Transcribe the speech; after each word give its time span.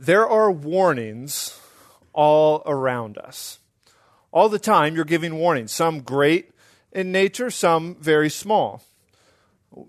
There 0.00 0.26
are 0.26 0.50
warnings 0.50 1.60
all 2.14 2.62
around 2.64 3.18
us. 3.18 3.58
All 4.32 4.48
the 4.48 4.58
time, 4.58 4.96
you're 4.96 5.04
giving 5.04 5.34
warnings, 5.34 5.72
some 5.72 6.00
great 6.00 6.52
in 6.90 7.12
nature, 7.12 7.50
some 7.50 7.96
very 7.96 8.30
small. 8.30 8.82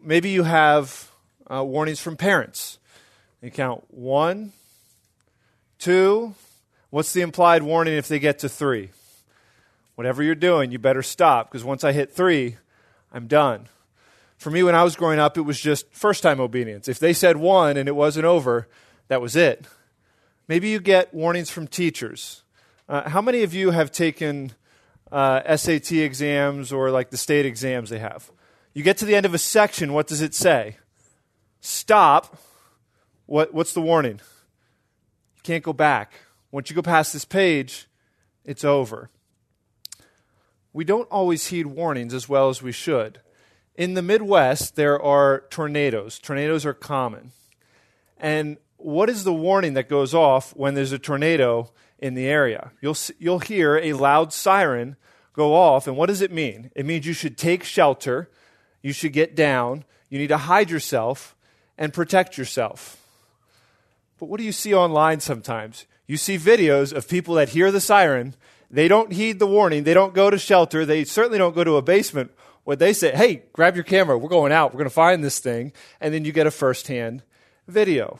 Maybe 0.03 0.29
you 0.29 0.43
have 0.43 1.09
uh, 1.49 1.63
warnings 1.63 2.01
from 2.01 2.17
parents. 2.17 2.77
You 3.41 3.51
count 3.51 3.85
one, 3.87 4.51
two. 5.79 6.35
What's 6.89 7.13
the 7.13 7.21
implied 7.21 7.63
warning 7.63 7.93
if 7.93 8.09
they 8.09 8.19
get 8.19 8.39
to 8.39 8.49
three? 8.49 8.89
Whatever 9.95 10.23
you're 10.23 10.35
doing, 10.35 10.73
you 10.73 10.77
better 10.77 11.03
stop 11.03 11.49
because 11.49 11.63
once 11.63 11.85
I 11.85 11.93
hit 11.93 12.11
three, 12.11 12.57
I'm 13.13 13.27
done. 13.27 13.69
For 14.35 14.49
me, 14.49 14.61
when 14.61 14.75
I 14.75 14.83
was 14.83 14.97
growing 14.97 15.19
up, 15.19 15.37
it 15.37 15.43
was 15.43 15.57
just 15.57 15.89
first 15.93 16.21
time 16.21 16.41
obedience. 16.41 16.89
If 16.89 16.99
they 16.99 17.13
said 17.13 17.37
one 17.37 17.77
and 17.77 17.87
it 17.87 17.95
wasn't 17.95 18.25
over, 18.25 18.67
that 19.07 19.21
was 19.21 19.37
it. 19.37 19.65
Maybe 20.51 20.67
you 20.67 20.81
get 20.81 21.13
warnings 21.13 21.49
from 21.49 21.65
teachers. 21.65 22.43
Uh, 22.89 23.07
how 23.07 23.21
many 23.21 23.43
of 23.43 23.53
you 23.53 23.71
have 23.71 23.89
taken 23.89 24.51
uh, 25.09 25.55
SAT 25.55 25.93
exams 25.93 26.73
or 26.73 26.91
like 26.91 27.09
the 27.09 27.15
state 27.15 27.45
exams 27.45 27.89
they 27.89 27.99
have? 27.99 28.29
You 28.73 28.83
get 28.83 28.97
to 28.97 29.05
the 29.05 29.15
end 29.15 29.25
of 29.25 29.33
a 29.33 29.37
section, 29.37 29.93
what 29.93 30.07
does 30.07 30.19
it 30.19 30.33
say? 30.33 30.75
Stop. 31.61 32.37
What, 33.27 33.53
what's 33.53 33.71
the 33.71 33.79
warning? 33.79 34.19
You 35.35 35.41
can't 35.43 35.63
go 35.63 35.71
back. 35.71 36.11
Once 36.51 36.69
you 36.69 36.75
go 36.75 36.81
past 36.81 37.13
this 37.13 37.23
page, 37.23 37.87
it's 38.43 38.65
over. 38.65 39.09
We 40.73 40.83
don't 40.83 41.07
always 41.09 41.47
heed 41.47 41.67
warnings 41.67 42.13
as 42.13 42.27
well 42.27 42.49
as 42.49 42.61
we 42.61 42.73
should. 42.73 43.21
In 43.75 43.93
the 43.93 44.01
Midwest, 44.01 44.75
there 44.75 45.01
are 45.01 45.45
tornadoes. 45.49 46.19
Tornadoes 46.19 46.65
are 46.65 46.73
common. 46.73 47.31
And 48.17 48.57
what 48.85 49.09
is 49.09 49.23
the 49.23 49.33
warning 49.33 49.73
that 49.73 49.89
goes 49.89 50.13
off 50.13 50.55
when 50.55 50.73
there's 50.73 50.91
a 50.91 50.99
tornado 50.99 51.71
in 51.99 52.13
the 52.13 52.27
area? 52.27 52.71
You'll, 52.81 52.97
you'll 53.19 53.39
hear 53.39 53.77
a 53.77 53.93
loud 53.93 54.33
siren 54.33 54.95
go 55.33 55.55
off, 55.55 55.87
and 55.87 55.95
what 55.95 56.07
does 56.07 56.21
it 56.21 56.31
mean? 56.31 56.71
It 56.75 56.85
means 56.85 57.05
you 57.05 57.13
should 57.13 57.37
take 57.37 57.63
shelter, 57.63 58.29
you 58.81 58.93
should 58.93 59.13
get 59.13 59.35
down, 59.35 59.85
you 60.09 60.19
need 60.19 60.27
to 60.27 60.37
hide 60.37 60.69
yourself 60.69 61.35
and 61.77 61.93
protect 61.93 62.37
yourself. 62.37 62.97
But 64.19 64.27
what 64.27 64.39
do 64.39 64.43
you 64.43 64.51
see 64.51 64.73
online 64.73 65.19
sometimes? 65.19 65.85
You 66.05 66.17
see 66.17 66.37
videos 66.37 66.93
of 66.93 67.07
people 67.07 67.35
that 67.35 67.49
hear 67.49 67.71
the 67.71 67.79
siren, 67.79 68.35
they 68.69 68.87
don't 68.87 69.13
heed 69.13 69.39
the 69.39 69.47
warning, 69.47 69.83
they 69.83 69.93
don't 69.93 70.13
go 70.13 70.29
to 70.29 70.37
shelter, 70.37 70.85
they 70.85 71.03
certainly 71.05 71.37
don't 71.37 71.55
go 71.55 71.63
to 71.63 71.77
a 71.77 71.81
basement. 71.81 72.31
What 72.63 72.79
they 72.79 72.93
say, 72.93 73.15
hey, 73.15 73.43
grab 73.53 73.75
your 73.75 73.83
camera, 73.83 74.17
we're 74.17 74.29
going 74.29 74.51
out, 74.51 74.73
we're 74.73 74.79
going 74.79 74.89
to 74.89 74.93
find 74.93 75.23
this 75.23 75.39
thing, 75.39 75.73
and 75.99 76.13
then 76.13 76.25
you 76.25 76.31
get 76.31 76.45
a 76.45 76.51
firsthand 76.51 77.23
video. 77.67 78.19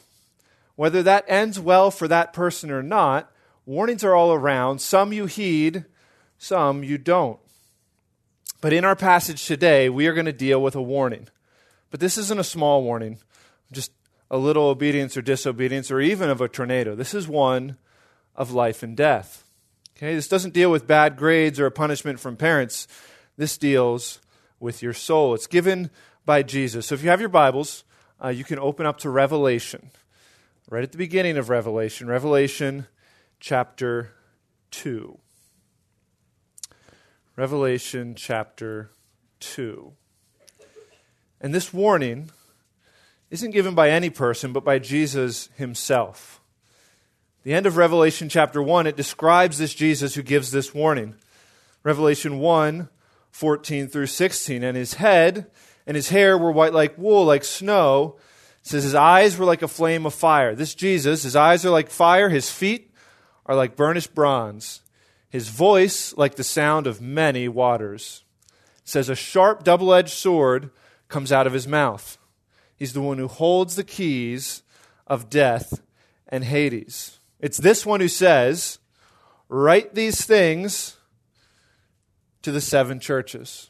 Whether 0.81 1.03
that 1.03 1.25
ends 1.27 1.59
well 1.59 1.91
for 1.91 2.07
that 2.07 2.33
person 2.33 2.71
or 2.71 2.81
not, 2.81 3.31
warnings 3.67 4.03
are 4.03 4.15
all 4.15 4.33
around. 4.33 4.81
Some 4.81 5.13
you 5.13 5.27
heed, 5.27 5.85
some 6.39 6.83
you 6.83 6.97
don't. 6.97 7.37
But 8.61 8.73
in 8.73 8.83
our 8.83 8.95
passage 8.95 9.45
today, 9.45 9.89
we 9.89 10.07
are 10.07 10.15
going 10.15 10.25
to 10.25 10.33
deal 10.33 10.59
with 10.59 10.73
a 10.73 10.81
warning. 10.81 11.27
But 11.91 11.99
this 11.99 12.17
isn't 12.17 12.39
a 12.39 12.43
small 12.43 12.81
warning, 12.81 13.19
just 13.71 13.91
a 14.31 14.39
little 14.39 14.69
obedience 14.69 15.15
or 15.15 15.21
disobedience, 15.21 15.91
or 15.91 16.01
even 16.01 16.31
of 16.31 16.41
a 16.41 16.47
tornado. 16.47 16.95
This 16.95 17.13
is 17.13 17.27
one 17.27 17.77
of 18.35 18.51
life 18.51 18.81
and 18.81 18.97
death. 18.97 19.43
Okay, 19.95 20.15
this 20.15 20.27
doesn't 20.27 20.55
deal 20.55 20.71
with 20.71 20.87
bad 20.87 21.15
grades 21.15 21.59
or 21.59 21.67
a 21.67 21.71
punishment 21.71 22.19
from 22.19 22.37
parents. 22.37 22.87
This 23.37 23.55
deals 23.55 24.19
with 24.59 24.81
your 24.81 24.93
soul. 24.93 25.35
It's 25.35 25.45
given 25.45 25.91
by 26.25 26.41
Jesus. 26.41 26.87
So 26.87 26.95
if 26.95 27.03
you 27.03 27.11
have 27.11 27.19
your 27.19 27.29
Bibles, 27.29 27.83
uh, 28.19 28.29
you 28.29 28.43
can 28.43 28.57
open 28.57 28.87
up 28.87 28.97
to 29.01 29.11
Revelation 29.11 29.91
right 30.71 30.83
at 30.83 30.93
the 30.93 30.97
beginning 30.97 31.37
of 31.37 31.49
Revelation, 31.49 32.07
Revelation 32.07 32.87
chapter 33.41 34.11
2. 34.71 35.17
Revelation 37.35 38.15
chapter 38.15 38.89
2. 39.41 39.91
And 41.41 41.53
this 41.53 41.73
warning 41.73 42.31
isn't 43.29 43.51
given 43.51 43.75
by 43.75 43.89
any 43.89 44.09
person, 44.09 44.53
but 44.53 44.63
by 44.63 44.79
Jesus 44.79 45.49
himself. 45.57 46.39
The 47.43 47.53
end 47.53 47.65
of 47.65 47.75
Revelation 47.75 48.29
chapter 48.29 48.63
1, 48.63 48.87
it 48.87 48.95
describes 48.95 49.57
this 49.57 49.73
Jesus 49.73 50.15
who 50.15 50.23
gives 50.23 50.51
this 50.51 50.73
warning. 50.73 51.15
Revelation 51.83 52.39
1 52.39 52.87
14 53.31 53.87
through 53.89 54.07
16. 54.07 54.63
And 54.63 54.77
his 54.77 54.93
head 54.93 55.51
and 55.85 55.95
his 55.95 56.09
hair 56.09 56.37
were 56.37 56.51
white 56.51 56.73
like 56.73 56.97
wool, 56.97 57.25
like 57.25 57.43
snow 57.43 58.15
says 58.61 58.83
his 58.83 58.95
eyes 58.95 59.37
were 59.37 59.45
like 59.45 59.61
a 59.61 59.67
flame 59.67 60.05
of 60.05 60.13
fire. 60.13 60.55
This 60.55 60.75
Jesus, 60.75 61.23
his 61.23 61.35
eyes 61.35 61.65
are 61.65 61.71
like 61.71 61.89
fire, 61.89 62.29
his 62.29 62.51
feet 62.51 62.93
are 63.45 63.55
like 63.55 63.75
burnished 63.75 64.13
bronze, 64.13 64.81
his 65.29 65.49
voice 65.49 66.15
like 66.15 66.35
the 66.35 66.43
sound 66.43 66.87
of 66.87 67.01
many 67.01 67.47
waters. 67.47 68.23
It 68.83 68.89
says 68.89 69.09
a 69.09 69.15
sharp 69.15 69.63
double 69.63 69.93
edged 69.93 70.13
sword 70.13 70.69
comes 71.07 71.31
out 71.31 71.47
of 71.47 71.53
his 71.53 71.67
mouth. 71.67 72.17
He's 72.75 72.93
the 72.93 73.01
one 73.01 73.17
who 73.17 73.27
holds 73.27 73.75
the 73.75 73.83
keys 73.83 74.63
of 75.07 75.29
death 75.29 75.81
and 76.27 76.43
Hades. 76.43 77.19
It's 77.39 77.57
this 77.57 77.85
one 77.85 77.99
who 77.99 78.07
says, 78.07 78.79
Write 79.49 79.95
these 79.95 80.25
things 80.25 80.97
to 82.41 82.51
the 82.51 82.61
seven 82.61 82.99
churches. 82.99 83.69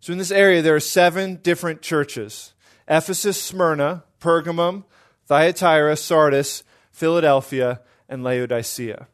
So 0.00 0.12
in 0.12 0.18
this 0.18 0.30
area, 0.30 0.60
there 0.60 0.76
are 0.76 0.80
seven 0.80 1.36
different 1.36 1.80
churches. 1.80 2.53
Ephesus, 2.88 3.42
Smyrna, 3.42 4.04
Pergamum, 4.20 4.84
Thyatira, 5.26 5.96
Sardis, 5.96 6.64
Philadelphia, 6.90 7.80
and 8.08 8.22
Laodicea. 8.22 9.08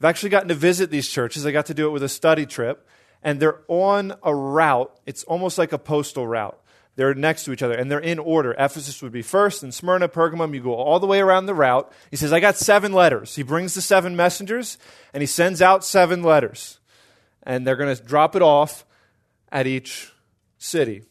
I've 0.00 0.04
actually 0.04 0.30
gotten 0.30 0.48
to 0.48 0.54
visit 0.54 0.90
these 0.90 1.08
churches. 1.08 1.46
I 1.46 1.52
got 1.52 1.66
to 1.66 1.74
do 1.74 1.86
it 1.86 1.90
with 1.90 2.02
a 2.02 2.08
study 2.08 2.44
trip, 2.44 2.86
and 3.22 3.40
they're 3.40 3.60
on 3.68 4.14
a 4.22 4.34
route. 4.34 4.94
It's 5.06 5.24
almost 5.24 5.56
like 5.56 5.72
a 5.72 5.78
postal 5.78 6.26
route. 6.26 6.60
They're 6.96 7.14
next 7.14 7.44
to 7.44 7.52
each 7.52 7.62
other, 7.62 7.74
and 7.74 7.90
they're 7.90 7.98
in 7.98 8.18
order. 8.18 8.52
Ephesus 8.52 9.02
would 9.02 9.12
be 9.12 9.22
first, 9.22 9.62
and 9.62 9.74
Smyrna, 9.74 10.08
Pergamum, 10.08 10.54
you 10.54 10.60
go 10.60 10.74
all 10.74 11.00
the 11.00 11.06
way 11.06 11.20
around 11.20 11.46
the 11.46 11.54
route. 11.54 11.90
He 12.10 12.16
says, 12.16 12.32
I 12.32 12.40
got 12.40 12.56
seven 12.56 12.92
letters. 12.92 13.34
He 13.34 13.42
brings 13.42 13.74
the 13.74 13.82
seven 13.82 14.14
messengers, 14.14 14.78
and 15.12 15.20
he 15.20 15.26
sends 15.26 15.60
out 15.60 15.84
seven 15.84 16.22
letters. 16.22 16.78
And 17.42 17.66
they're 17.66 17.76
going 17.76 17.94
to 17.94 18.02
drop 18.02 18.36
it 18.36 18.42
off 18.42 18.84
at 19.50 19.66
each 19.66 20.12
city. 20.58 21.02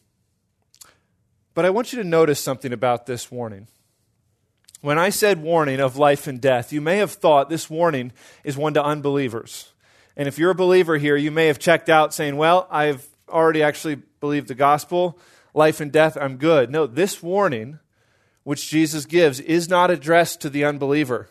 But 1.53 1.65
I 1.65 1.69
want 1.69 1.93
you 1.93 2.01
to 2.01 2.07
notice 2.07 2.39
something 2.39 2.73
about 2.73 3.05
this 3.05 3.31
warning. 3.31 3.67
When 4.81 4.99
I 4.99 5.09
said 5.09 5.41
warning 5.41 5.79
of 5.79 5.97
life 5.97 6.27
and 6.27 6.41
death, 6.41 6.73
you 6.73 6.81
may 6.81 6.97
have 6.97 7.11
thought 7.11 7.49
this 7.49 7.69
warning 7.69 8.11
is 8.43 8.57
one 8.57 8.73
to 8.73 8.83
unbelievers. 8.83 9.71
And 10.17 10.27
if 10.27 10.37
you're 10.37 10.51
a 10.51 10.55
believer 10.55 10.97
here, 10.97 11.15
you 11.15 11.31
may 11.31 11.47
have 11.47 11.59
checked 11.59 11.89
out 11.89 12.13
saying, 12.13 12.35
Well, 12.37 12.67
I've 12.69 13.07
already 13.29 13.63
actually 13.63 13.95
believed 14.19 14.47
the 14.47 14.55
gospel, 14.55 15.17
life 15.53 15.79
and 15.79 15.91
death, 15.91 16.17
I'm 16.19 16.37
good. 16.37 16.69
No, 16.69 16.85
this 16.85 17.23
warning, 17.23 17.79
which 18.43 18.69
Jesus 18.69 19.05
gives, 19.05 19.39
is 19.39 19.69
not 19.69 19.89
addressed 19.89 20.41
to 20.41 20.49
the 20.49 20.65
unbeliever. 20.65 21.29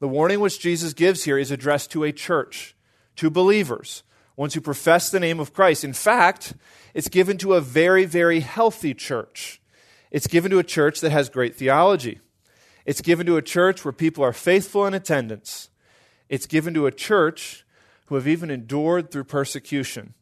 The 0.00 0.08
warning 0.08 0.40
which 0.40 0.60
Jesus 0.60 0.92
gives 0.92 1.24
here 1.24 1.38
is 1.38 1.50
addressed 1.50 1.90
to 1.92 2.04
a 2.04 2.12
church, 2.12 2.76
to 3.16 3.30
believers, 3.30 4.02
ones 4.38 4.54
who 4.54 4.60
profess 4.60 5.10
the 5.10 5.18
name 5.18 5.40
of 5.40 5.52
Christ. 5.52 5.82
In 5.82 5.92
fact, 5.92 6.54
it's 6.94 7.08
given 7.08 7.38
to 7.38 7.54
a 7.54 7.60
very, 7.60 8.04
very 8.04 8.38
healthy 8.38 8.94
church. 8.94 9.60
It's 10.12 10.28
given 10.28 10.52
to 10.52 10.60
a 10.60 10.64
church 10.64 11.00
that 11.00 11.10
has 11.10 11.28
great 11.28 11.56
theology. 11.56 12.20
It's 12.86 13.00
given 13.00 13.26
to 13.26 13.36
a 13.36 13.42
church 13.42 13.84
where 13.84 13.92
people 13.92 14.22
are 14.22 14.32
faithful 14.32 14.86
in 14.86 14.94
attendance. 14.94 15.70
It's 16.28 16.46
given 16.46 16.72
to 16.74 16.86
a 16.86 16.92
church 16.92 17.66
who 18.06 18.14
have 18.14 18.28
even 18.28 18.48
endured 18.48 19.10
through 19.10 19.24
persecution. 19.24 20.14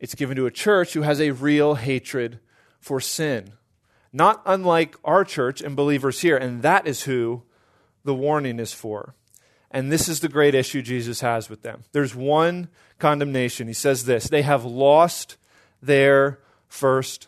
It's 0.00 0.14
given 0.14 0.34
to 0.36 0.46
a 0.46 0.50
church 0.50 0.94
who 0.94 1.02
has 1.02 1.20
a 1.20 1.32
real 1.32 1.74
hatred 1.74 2.40
for 2.80 3.00
sin. 3.00 3.52
Not 4.14 4.40
unlike 4.46 4.96
our 5.04 5.24
church 5.24 5.60
and 5.60 5.76
believers 5.76 6.22
here, 6.22 6.38
and 6.38 6.62
that 6.62 6.86
is 6.86 7.02
who 7.02 7.42
the 8.02 8.14
warning 8.14 8.58
is 8.58 8.72
for. 8.72 9.14
And 9.74 9.90
this 9.90 10.08
is 10.08 10.20
the 10.20 10.28
great 10.28 10.54
issue 10.54 10.82
Jesus 10.82 11.20
has 11.20 11.50
with 11.50 11.62
them. 11.62 11.82
There's 11.90 12.14
one 12.14 12.68
condemnation. 13.00 13.66
He 13.66 13.74
says 13.74 14.04
this 14.04 14.28
They 14.28 14.42
have 14.42 14.64
lost 14.64 15.36
their 15.82 16.38
first 16.68 17.26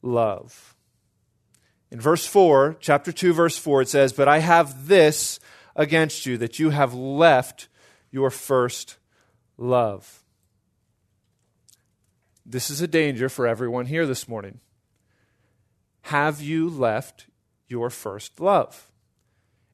love. 0.00 0.74
In 1.90 2.00
verse 2.00 2.24
4, 2.24 2.78
chapter 2.80 3.12
2, 3.12 3.34
verse 3.34 3.58
4, 3.58 3.82
it 3.82 3.88
says, 3.90 4.14
But 4.14 4.26
I 4.26 4.38
have 4.38 4.88
this 4.88 5.38
against 5.76 6.24
you, 6.24 6.38
that 6.38 6.58
you 6.58 6.70
have 6.70 6.94
left 6.94 7.68
your 8.10 8.30
first 8.30 8.96
love. 9.58 10.24
This 12.46 12.70
is 12.70 12.80
a 12.80 12.88
danger 12.88 13.28
for 13.28 13.46
everyone 13.46 13.84
here 13.84 14.06
this 14.06 14.26
morning. 14.26 14.60
Have 16.06 16.40
you 16.40 16.70
left 16.70 17.26
your 17.68 17.90
first 17.90 18.40
love? 18.40 18.91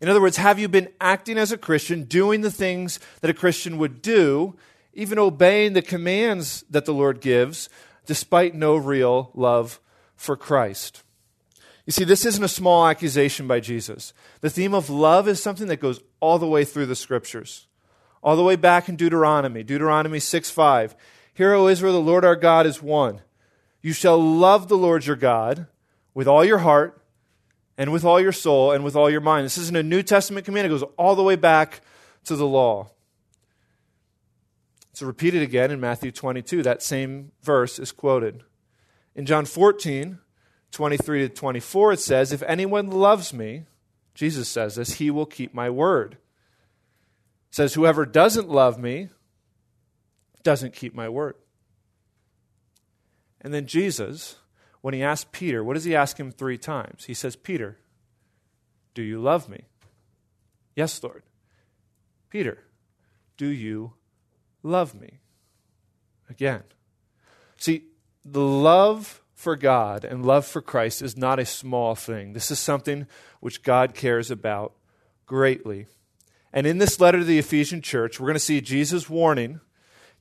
In 0.01 0.09
other 0.09 0.21
words, 0.21 0.37
have 0.37 0.59
you 0.59 0.69
been 0.69 0.89
acting 1.01 1.39
as 1.39 1.51
a 1.51 1.59
Christian, 1.59 2.05
doing 2.05 2.41
the 2.41 2.51
things 2.51 3.01
that 3.21 3.31
a 3.31 3.35
Christian 3.35 3.79
would 3.79 4.01
do, 4.01 4.57
even 4.93 5.19
obeying 5.19 5.73
the 5.73 5.83
commands 5.83 6.65
that 6.71 6.85
the 6.85 6.95
Lord 6.95 7.21
gives, 7.21 7.69
despite 8.07 8.55
no 8.55 8.77
real 8.77 9.31
love 9.35 9.81
for 10.17 10.37
Christ. 10.37 11.03
You 11.87 11.93
see, 11.93 12.05
this 12.05 12.27
isn't 12.27 12.43
a 12.43 12.49
small 12.49 12.87
accusation 12.87 13.47
by 13.47 13.61
Jesus. 13.61 14.13
The 14.41 14.51
theme 14.51 14.75
of 14.75 14.91
love 14.91 15.29
is 15.29 15.43
something 15.43 15.69
that 15.69 15.81
goes 15.81 16.01
all 16.21 16.39
the 16.39 16.47
way 16.47 16.65
through 16.65 16.87
the 16.87 16.97
scriptures, 16.97 17.67
all 18.23 18.35
the 18.35 18.43
way 18.43 18.57
back 18.57 18.89
in 18.89 18.97
Deuteronomy, 18.97 19.63
Deuteronomy 19.63 20.19
6 20.19 20.51
5. 20.51 20.97
Hear, 21.33 21.55
O 21.55 21.69
Israel, 21.69 21.93
the 21.93 22.01
Lord 22.01 22.25
our 22.25 22.35
God 22.35 22.67
is 22.67 22.83
one. 22.83 23.21
You 23.81 23.93
shall 23.93 24.19
love 24.19 24.69
the 24.69 24.77
Lord 24.77 25.07
your 25.07 25.17
God 25.17 25.67
with 26.13 26.27
all 26.27 26.45
your 26.45 26.59
heart 26.59 26.98
and 27.79 27.93
with 27.93 28.05
all 28.05 28.21
your 28.21 28.33
soul 28.33 28.73
and 28.73 28.85
with 28.85 28.97
all 28.97 29.09
your 29.09 29.21
mind. 29.21 29.47
This 29.47 29.57
isn't 29.57 29.77
a 29.77 29.83
New 29.83 30.03
Testament 30.03 30.45
command, 30.45 30.67
it 30.67 30.71
goes 30.71 30.83
all 30.99 31.15
the 31.15 31.23
way 31.23 31.37
back 31.37 31.81
to 32.25 32.37
the 32.37 32.47
law. 32.47 32.91
So 34.93 35.07
repeat 35.07 35.35
it 35.35 35.43
again 35.43 35.71
in 35.71 35.79
Matthew 35.79 36.11
22. 36.11 36.65
That 36.65 36.83
same 36.83 37.31
verse 37.43 37.79
is 37.79 37.93
quoted. 37.93 38.43
In 39.15 39.27
John 39.27 39.45
14, 39.45 40.19
23 40.73 41.29
to 41.29 41.35
24, 41.35 41.93
it 41.93 42.01
says, 42.01 42.33
If 42.33 42.43
anyone 42.43 42.91
loves 42.91 43.33
me, 43.33 43.65
Jesus 44.13 44.49
says 44.49 44.75
this, 44.75 44.95
he 44.95 45.13
will 45.13 45.25
keep 45.25 45.55
my 45.55 45.71
word. 45.71 46.15
It 46.15 47.55
says, 47.55 47.75
Whoever 47.75 48.05
doesn't 48.05 48.49
love 48.49 48.79
me 48.79 49.11
doesn't 50.43 50.75
keep 50.75 50.95
my 50.95 51.09
word. 51.09 51.37
And 53.41 53.55
then 53.55 53.67
Jesus, 53.67 54.37
when 54.89 54.95
he 54.95 55.03
asked 55.03 55.33
Peter, 55.33 55.63
what 55.63 55.75
does 55.75 55.85
he 55.85 55.95
ask 55.95 56.19
him 56.19 56.33
three 56.33 56.57
times? 56.57 57.05
He 57.05 57.13
says, 57.13 57.37
Peter, 57.37 57.77
do 58.95 59.03
you 59.03 59.21
love 59.21 59.47
me? 59.47 59.65
Yes, 60.75 61.03
Lord. 61.03 61.25
Peter, 62.31 62.65
do 63.37 63.49
you 63.49 63.93
love 64.63 64.95
me? 64.95 65.19
Again. 66.31 66.63
See, 67.59 67.83
the 68.25 68.41
love 68.41 69.23
for 69.35 69.57
God 69.57 70.07
and 70.07 70.25
love 70.25 70.47
for 70.47 70.63
Christ 70.63 71.03
is 71.03 71.19
not 71.19 71.39
a 71.39 71.45
small 71.45 71.95
thing. 71.95 72.33
This 72.33 72.51
is 72.51 72.59
something 72.59 73.07
which 73.41 73.63
God 73.63 73.93
cares 73.93 74.31
about 74.31 74.73
greatly. 75.27 75.87
And 76.51 76.67
in 76.67 76.79
this 76.79 76.99
letter 76.99 77.19
to 77.19 77.25
the 77.27 77.39
Ephesian 77.39 77.83
church, 77.83 78.19
we're 78.19 78.29
going 78.29 78.37
to 78.37 78.41
see 78.41 78.63
Jesus' 78.63 79.11
warning 79.11 79.61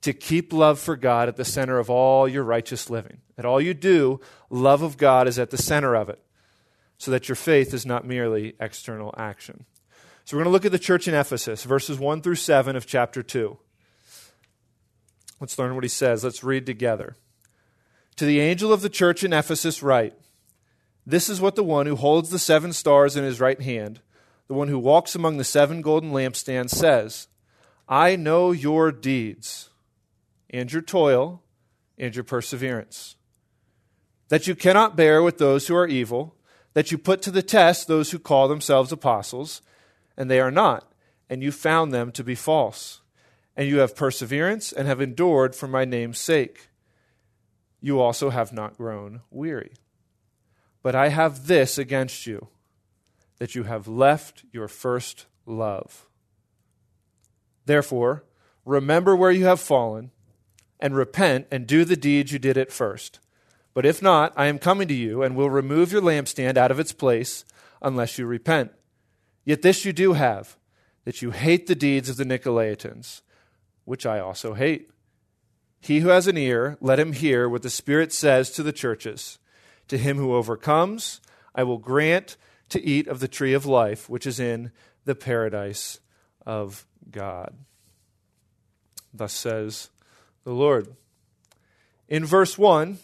to 0.02 0.14
keep 0.14 0.54
love 0.54 0.80
for 0.80 0.96
God 0.96 1.28
at 1.28 1.36
the 1.36 1.46
center 1.46 1.80
of 1.80 1.90
all 1.90 2.28
your 2.28 2.44
righteous 2.44 2.90
living. 2.90 3.20
That 3.36 3.46
all 3.46 3.62
you 3.62 3.74
do, 3.74 4.20
love 4.50 4.82
of 4.82 4.98
God 4.98 5.28
is 5.28 5.40
at 5.40 5.50
the 5.50 5.58
center 5.58 5.96
of 5.96 6.10
it, 6.10 6.20
so 6.98 7.12
that 7.12 7.30
your 7.30 7.36
faith 7.36 7.74
is 7.74 7.86
not 7.86 8.06
merely 8.06 8.56
external 8.60 9.14
action. 9.18 9.66
So 10.26 10.36
we're 10.36 10.44
going 10.44 10.52
to 10.52 10.56
look 10.56 10.66
at 10.66 10.72
the 10.72 10.80
church 10.80 11.08
in 11.08 11.14
Ephesus, 11.14 11.64
verses 11.64 11.98
1 11.98 12.22
through 12.22 12.36
7 12.36 12.76
of 12.76 12.86
chapter 12.86 13.24
2. 13.24 13.58
Let's 15.40 15.58
learn 15.58 15.76
what 15.76 15.84
he 15.84 15.90
says. 15.90 16.24
Let's 16.24 16.44
read 16.44 16.66
together. 16.66 17.16
To 18.18 18.26
the 18.26 18.40
angel 18.40 18.74
of 18.74 18.82
the 18.82 18.90
church 18.90 19.24
in 19.24 19.32
Ephesus, 19.32 19.84
write 19.84 20.16
This 21.06 21.30
is 21.30 21.40
what 21.40 21.56
the 21.56 21.64
one 21.64 21.86
who 21.86 21.96
holds 21.96 22.30
the 22.30 22.40
seven 22.40 22.74
stars 22.74 23.16
in 23.16 23.24
his 23.24 23.40
right 23.40 23.62
hand, 23.62 24.02
the 24.48 24.56
one 24.56 24.68
who 24.68 24.80
walks 24.80 25.16
among 25.16 25.38
the 25.38 25.44
seven 25.44 25.82
golden 25.82 26.12
lampstands, 26.12 26.72
says 26.72 27.28
I 27.88 28.16
know 28.16 28.52
your 28.52 28.92
deeds, 28.92 29.70
and 30.50 30.72
your 30.72 30.82
toil, 30.82 31.42
and 31.98 32.16
your 32.16 32.24
perseverance. 32.24 33.16
That 34.30 34.48
you 34.48 34.56
cannot 34.56 34.96
bear 34.96 35.22
with 35.24 35.38
those 35.38 35.68
who 35.68 35.76
are 35.76 35.88
evil, 35.88 36.36
that 36.74 36.92
you 36.92 36.98
put 36.98 37.22
to 37.24 37.32
the 37.32 37.42
test 37.42 37.88
those 37.88 38.12
who 38.12 38.20
call 38.20 38.48
themselves 38.48 38.92
apostles, 38.92 39.62
and 40.16 40.30
they 40.30 40.40
are 40.40 40.52
not, 40.52 40.92
and 41.30 41.42
you 41.42 41.52
found 41.52 41.92
them 41.92 42.12
to 42.12 42.24
be 42.24 42.36
false. 42.36 43.02
And 43.56 43.68
you 43.68 43.80
have 43.80 43.96
perseverance 43.96 44.72
and 44.72 44.88
have 44.88 45.02
endured 45.02 45.56
for 45.56 45.68
my 45.68 45.84
name's 45.84 46.20
sake 46.20 46.70
you 47.82 48.00
also 48.00 48.30
have 48.30 48.54
not 48.54 48.78
grown 48.78 49.22
weary. 49.30 49.74
But 50.82 50.96
I 50.96 51.10
have 51.10 51.48
this 51.48 51.78
against 51.78 52.26
you, 52.26 52.48
that 53.40 53.56
you 53.56 53.64
have 53.64 53.88
left 53.88 54.44
your 54.52 54.68
first 54.68 55.26
love. 55.46 56.08
Therefore, 57.66 58.24
remember 58.66 59.16
where 59.16 59.32
you 59.32 59.46
have 59.46 59.60
fallen, 59.60 60.12
and 60.80 60.96
repent 60.96 61.48
and 61.52 61.68
do 61.68 61.84
the 61.86 61.98
deeds 61.98 62.32
you 62.32 62.40
did 62.40 62.58
at 62.58 62.72
first. 62.72 63.20
But 63.74 63.86
if 63.86 64.02
not, 64.02 64.34
I 64.36 64.48
am 64.48 64.60
coming 64.60 64.88
to 64.88 64.94
you, 64.94 65.22
and 65.22 65.36
will 65.36 65.50
remove 65.50 65.92
your 65.92 66.02
lampstand 66.02 66.58
out 66.58 66.72
of 66.72 66.80
its 66.80 66.94
place, 66.94 67.46
unless 67.82 68.18
you 68.18 68.26
repent. 68.26 68.72
Yet 69.46 69.62
this 69.62 69.86
you 69.86 69.94
do 69.94 70.14
have, 70.14 70.58
that 71.06 71.22
you 71.22 71.32
hate 71.32 71.68
the 71.68 71.76
deeds 71.76 72.10
of 72.10 72.18
the 72.18 72.26
Nicolaitans, 72.26 73.22
which 73.86 74.06
I 74.06 74.20
also 74.20 74.56
hate. 74.56 74.90
He 75.80 76.00
who 76.00 76.10
has 76.10 76.28
an 76.28 76.38
ear, 76.38 76.78
let 76.82 77.00
him 77.00 77.14
hear 77.14 77.48
what 77.48 77.62
the 77.62 77.70
Spirit 77.70 78.12
says 78.12 78.52
to 78.52 78.64
the 78.64 78.74
churches. 78.74 79.40
To 79.88 79.98
him 79.98 80.18
who 80.18 80.36
overcomes, 80.36 81.22
I 81.56 81.64
will 81.64 81.78
grant 81.78 82.36
to 82.70 82.84
eat 82.84 83.08
of 83.08 83.20
the 83.20 83.28
tree 83.28 83.54
of 83.54 83.66
life, 83.66 84.10
which 84.10 84.28
is 84.28 84.40
in 84.40 84.72
the 85.06 85.16
paradise 85.16 86.00
of 86.46 86.86
God. 87.10 87.56
Thus 89.14 89.34
says 89.34 89.90
the 90.48 90.54
Lord. 90.54 90.96
In 92.08 92.24
verse 92.24 92.58
1, 92.58 93.00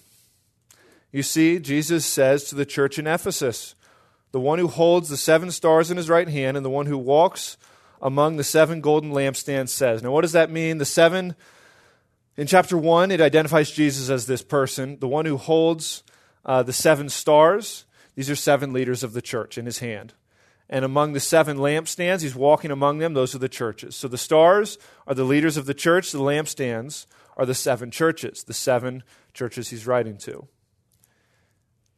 you 1.12 1.24
see, 1.24 1.60
Jesus 1.60 2.06
says 2.06 2.46
to 2.46 2.56
the 2.56 2.66
church 2.66 2.98
in 2.98 3.06
Ephesus, 3.06 3.76
the 4.32 4.40
one 4.40 4.60
who 4.60 4.70
holds 4.70 5.10
the 5.10 5.18
seven 5.18 5.52
stars 5.52 5.92
in 5.92 5.98
his 5.98 6.10
right 6.10 6.30
hand 6.30 6.56
and 6.56 6.66
the 6.66 6.70
one 6.70 6.86
who 6.86 6.98
walks 6.98 7.58
among 8.02 8.38
the 8.38 8.46
seven 8.46 8.80
golden 8.80 9.12
lampstands 9.12 9.70
says. 9.70 10.02
Now, 10.02 10.12
what 10.12 10.22
does 10.22 10.32
that 10.32 10.52
mean? 10.52 10.78
The 10.78 10.86
seven 10.86 11.36
in 12.38 12.48
chapter 12.48 12.78
1, 12.78 13.12
it 13.12 13.20
identifies 13.20 13.70
Jesus 13.70 14.10
as 14.10 14.26
this 14.26 14.42
person, 14.42 14.98
the 15.02 15.10
one 15.10 15.26
who 15.26 15.36
holds 15.36 16.02
uh, 16.46 16.64
the 16.64 16.72
seven 16.72 17.10
stars. 17.10 17.84
These 18.16 18.30
are 18.30 18.38
seven 18.38 18.72
leaders 18.72 19.04
of 19.04 19.12
the 19.12 19.22
church 19.22 19.58
in 19.58 19.66
his 19.66 19.80
hand. 19.80 20.14
And 20.74 20.84
among 20.84 21.14
the 21.14 21.20
seven 21.20 21.58
lampstands, 21.58 22.24
he's 22.24 22.34
walking 22.34 22.72
among 22.72 22.98
them. 22.98 23.14
Those 23.14 23.36
are 23.36 23.38
the 23.38 23.48
churches. 23.48 23.96
So 23.96 24.08
the 24.08 24.18
stars 24.18 24.80
are 25.06 25.14
the 25.14 25.24
leaders 25.24 25.56
of 25.56 25.68
the 25.68 25.76
church, 25.76 26.12
the 26.12 26.18
lampstands 26.18 27.06
are 27.38 27.46
the 27.46 27.54
seven 27.54 27.92
churches, 27.92 28.44
the 28.44 28.56
seven 28.56 29.04
churches 29.36 29.70
he's 29.70 29.86
writing 29.86 30.18
to. 30.18 30.48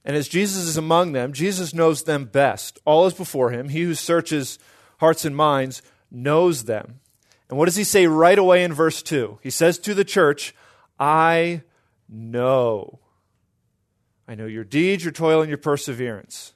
And 0.03 0.17
as 0.17 0.27
Jesus 0.27 0.65
is 0.65 0.75
among 0.75 1.13
them, 1.13 1.31
Jesus 1.31 1.73
knows 1.73 2.03
them 2.03 2.25
best. 2.25 2.77
All 2.83 3.05
is 3.05 3.13
before 3.13 3.51
him. 3.51 3.69
He 3.69 3.83
who 3.83 3.93
searches 3.93 4.59
hearts 4.99 5.23
and 5.23 5.37
minds 5.37 5.81
knows 6.11 6.65
them. 6.65 6.99
And 7.47 7.57
what 7.57 7.67
does 7.67 7.77
he 7.77 7.85
say 7.85 8.07
right 8.07 8.37
away 8.37 8.61
in 8.61 8.73
verse 8.73 9.01
2? 9.01 9.39
He 9.41 9.51
says 9.51 9.79
to 9.79 9.93
the 9.93 10.03
church, 10.03 10.53
I 10.99 11.61
know. 12.09 12.99
I 14.27 14.35
know 14.35 14.47
your 14.47 14.65
deeds, 14.65 15.05
your 15.05 15.13
toil, 15.13 15.39
and 15.39 15.47
your 15.47 15.57
perseverance. 15.57 16.54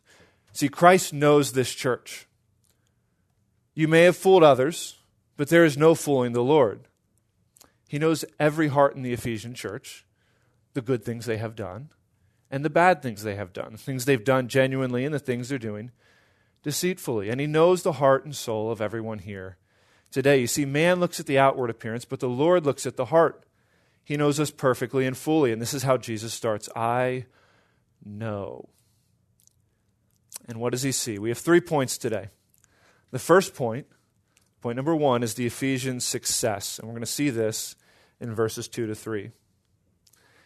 See, 0.51 0.69
Christ 0.69 1.13
knows 1.13 1.51
this 1.51 1.73
church. 1.73 2.27
You 3.73 3.87
may 3.87 4.03
have 4.03 4.17
fooled 4.17 4.43
others, 4.43 4.97
but 5.37 5.49
there 5.49 5.63
is 5.63 5.77
no 5.77 5.95
fooling 5.95 6.33
the 6.33 6.43
Lord. 6.43 6.87
He 7.87 7.99
knows 7.99 8.25
every 8.39 8.67
heart 8.67 8.95
in 8.95 9.01
the 9.01 9.13
Ephesian 9.13 9.53
church, 9.53 10.05
the 10.73 10.81
good 10.81 11.03
things 11.03 11.25
they 11.25 11.37
have 11.37 11.55
done, 11.55 11.89
and 12.51 12.65
the 12.65 12.69
bad 12.69 13.01
things 13.01 13.23
they 13.23 13.35
have 13.35 13.53
done, 13.53 13.77
things 13.77 14.05
they've 14.05 14.23
done 14.23 14.47
genuinely 14.47 15.05
and 15.05 15.13
the 15.13 15.19
things 15.19 15.49
they're 15.49 15.57
doing 15.57 15.91
deceitfully. 16.63 17.29
And 17.29 17.39
He 17.39 17.47
knows 17.47 17.83
the 17.83 17.93
heart 17.93 18.25
and 18.25 18.35
soul 18.35 18.71
of 18.71 18.81
everyone 18.81 19.19
here 19.19 19.57
today. 20.11 20.39
You 20.39 20.47
see, 20.47 20.65
man 20.65 20.99
looks 20.99 21.19
at 21.19 21.25
the 21.25 21.39
outward 21.39 21.69
appearance, 21.69 22.05
but 22.05 22.19
the 22.19 22.29
Lord 22.29 22.65
looks 22.65 22.85
at 22.85 22.97
the 22.97 23.05
heart. 23.05 23.43
He 24.03 24.17
knows 24.17 24.39
us 24.39 24.51
perfectly 24.51 25.05
and 25.05 25.15
fully. 25.15 25.51
And 25.51 25.61
this 25.61 25.73
is 25.73 25.83
how 25.83 25.97
Jesus 25.97 26.33
starts 26.33 26.67
I 26.75 27.25
know. 28.03 28.69
And 30.49 30.59
what 30.59 30.73
does 30.73 30.81
he 30.81 30.91
see? 30.91 31.17
We 31.17 31.29
have 31.29 31.37
three 31.37 31.61
points 31.61 31.97
today. 31.97 32.27
The 33.11 33.19
first 33.19 33.55
point, 33.55 33.87
point 34.59 34.75
number 34.75 34.93
one, 34.93 35.23
is 35.23 35.35
the 35.35 35.45
Ephesians' 35.45 36.03
success. 36.03 36.77
And 36.77 36.87
we're 36.87 36.95
going 36.95 37.05
to 37.05 37.11
see 37.11 37.29
this 37.29 37.77
in 38.19 38.35
verses 38.35 38.67
2 38.67 38.87
to 38.87 38.95
3. 38.95 39.25
It 39.25 39.31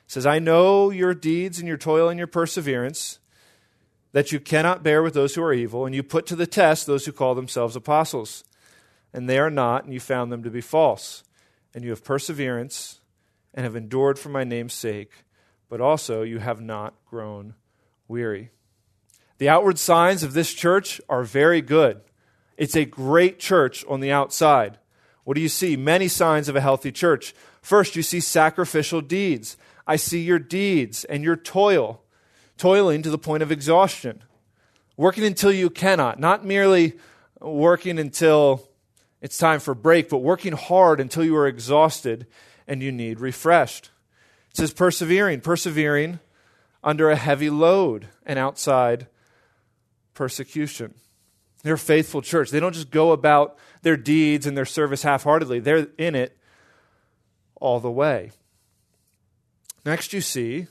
says, 0.06 0.28
I 0.28 0.38
know 0.38 0.92
your 0.92 1.16
deeds 1.16 1.58
and 1.58 1.68
your 1.68 1.78
toil 1.78 2.10
and 2.10 2.20
your 2.20 2.28
perseverance, 2.28 3.18
that 4.12 4.32
you 4.32 4.40
cannot 4.40 4.84
bear 4.84 5.02
with 5.02 5.16
those 5.16 5.34
who 5.34 5.42
are 5.42 5.54
evil, 5.54 5.88
and 5.88 5.96
you 5.96 6.04
put 6.04 6.28
to 6.28 6.36
the 6.36 6.46
test 6.46 6.86
those 6.86 7.08
who 7.08 7.12
call 7.12 7.34
themselves 7.34 7.76
apostles 7.76 8.44
and 9.14 9.30
they 9.30 9.38
are 9.38 9.52
not, 9.52 9.84
and 9.84 9.94
you 9.94 10.00
found 10.00 10.32
them 10.32 10.44
to 10.44 10.50
be 10.50 10.62
false. 10.62 11.24
And 11.74 11.84
you 11.84 11.92
have 11.92 12.04
perseverance 12.04 13.00
and 13.54 13.64
have 13.64 13.76
endured 13.76 14.18
for 14.18 14.30
my 14.30 14.44
name's 14.44 14.74
sake, 14.74 15.24
but 15.70 15.80
also 15.80 16.24
you 16.24 16.40
have 16.40 16.60
not 16.60 16.96
grown 17.06 17.54
weary. 18.08 18.50
The 19.38 19.50
outward 19.50 19.80
signs 19.80 20.24
of 20.24 20.34
this 20.34 20.54
church 20.54 21.02
are 21.10 21.24
very 21.24 21.62
good. 21.62 22.02
It's 22.58 22.76
a 22.76 22.86
great 22.86 23.40
church 23.40 23.84
on 23.90 24.00
the 24.00 24.12
outside. 24.12 24.78
What 25.24 25.36
do 25.36 25.42
you 25.42 25.50
see? 25.50 25.76
Many 25.76 26.08
signs 26.08 26.50
of 26.50 26.56
a 26.56 26.62
healthy 26.62 26.92
church. 26.92 27.34
First, 27.62 27.96
you 27.96 28.04
see 28.04 28.20
sacrificial 28.20 29.02
deeds. 29.02 29.58
I 29.88 29.96
see 29.96 30.22
your 30.22 30.40
deeds 30.40 31.04
and 31.06 31.24
your 31.24 31.36
toil, 31.36 32.02
toiling 32.58 33.02
to 33.04 33.10
the 33.10 33.18
point 33.18 33.44
of 33.44 33.52
exhaustion, 33.52 34.24
working 34.96 35.24
until 35.24 35.52
you 35.52 35.70
cannot, 35.70 36.20
not 36.20 36.46
merely 36.46 36.94
working 37.42 38.00
until 38.00 38.68
it's 39.22 39.38
time 39.38 39.60
for 39.60 39.74
break, 39.74 40.10
but 40.10 40.18
working 40.18 40.54
hard 40.54 41.00
until 41.00 41.24
you 41.24 41.36
are 41.36 41.48
exhausted 41.48 42.28
and 42.68 42.82
you 42.82 42.92
need 42.92 43.20
refreshed. 43.20 43.90
It 44.52 44.58
says 44.58 44.74
persevering, 44.74 45.42
persevering 45.42 46.20
under 46.84 47.10
a 47.10 47.16
heavy 47.16 47.50
load 47.50 48.10
and 48.26 48.38
outside 48.38 49.08
persecution. 50.14 50.94
They're 51.64 51.76
a 51.76 51.80
faithful 51.80 52.22
church. 52.22 52.52
They 52.52 52.60
don't 52.60 52.74
just 52.74 52.92
go 52.92 53.12
about 53.12 53.58
their 53.82 53.98
deeds 53.98 54.46
and 54.46 54.58
their 54.58 54.66
service 54.66 55.04
half 55.04 55.24
heartedly, 55.24 55.60
they're 55.60 55.88
in 55.98 56.16
it 56.16 56.38
all 57.56 57.80
the 57.80 57.92
way. 57.92 58.32
Next, 59.86 60.14
you 60.14 60.22
see 60.22 60.68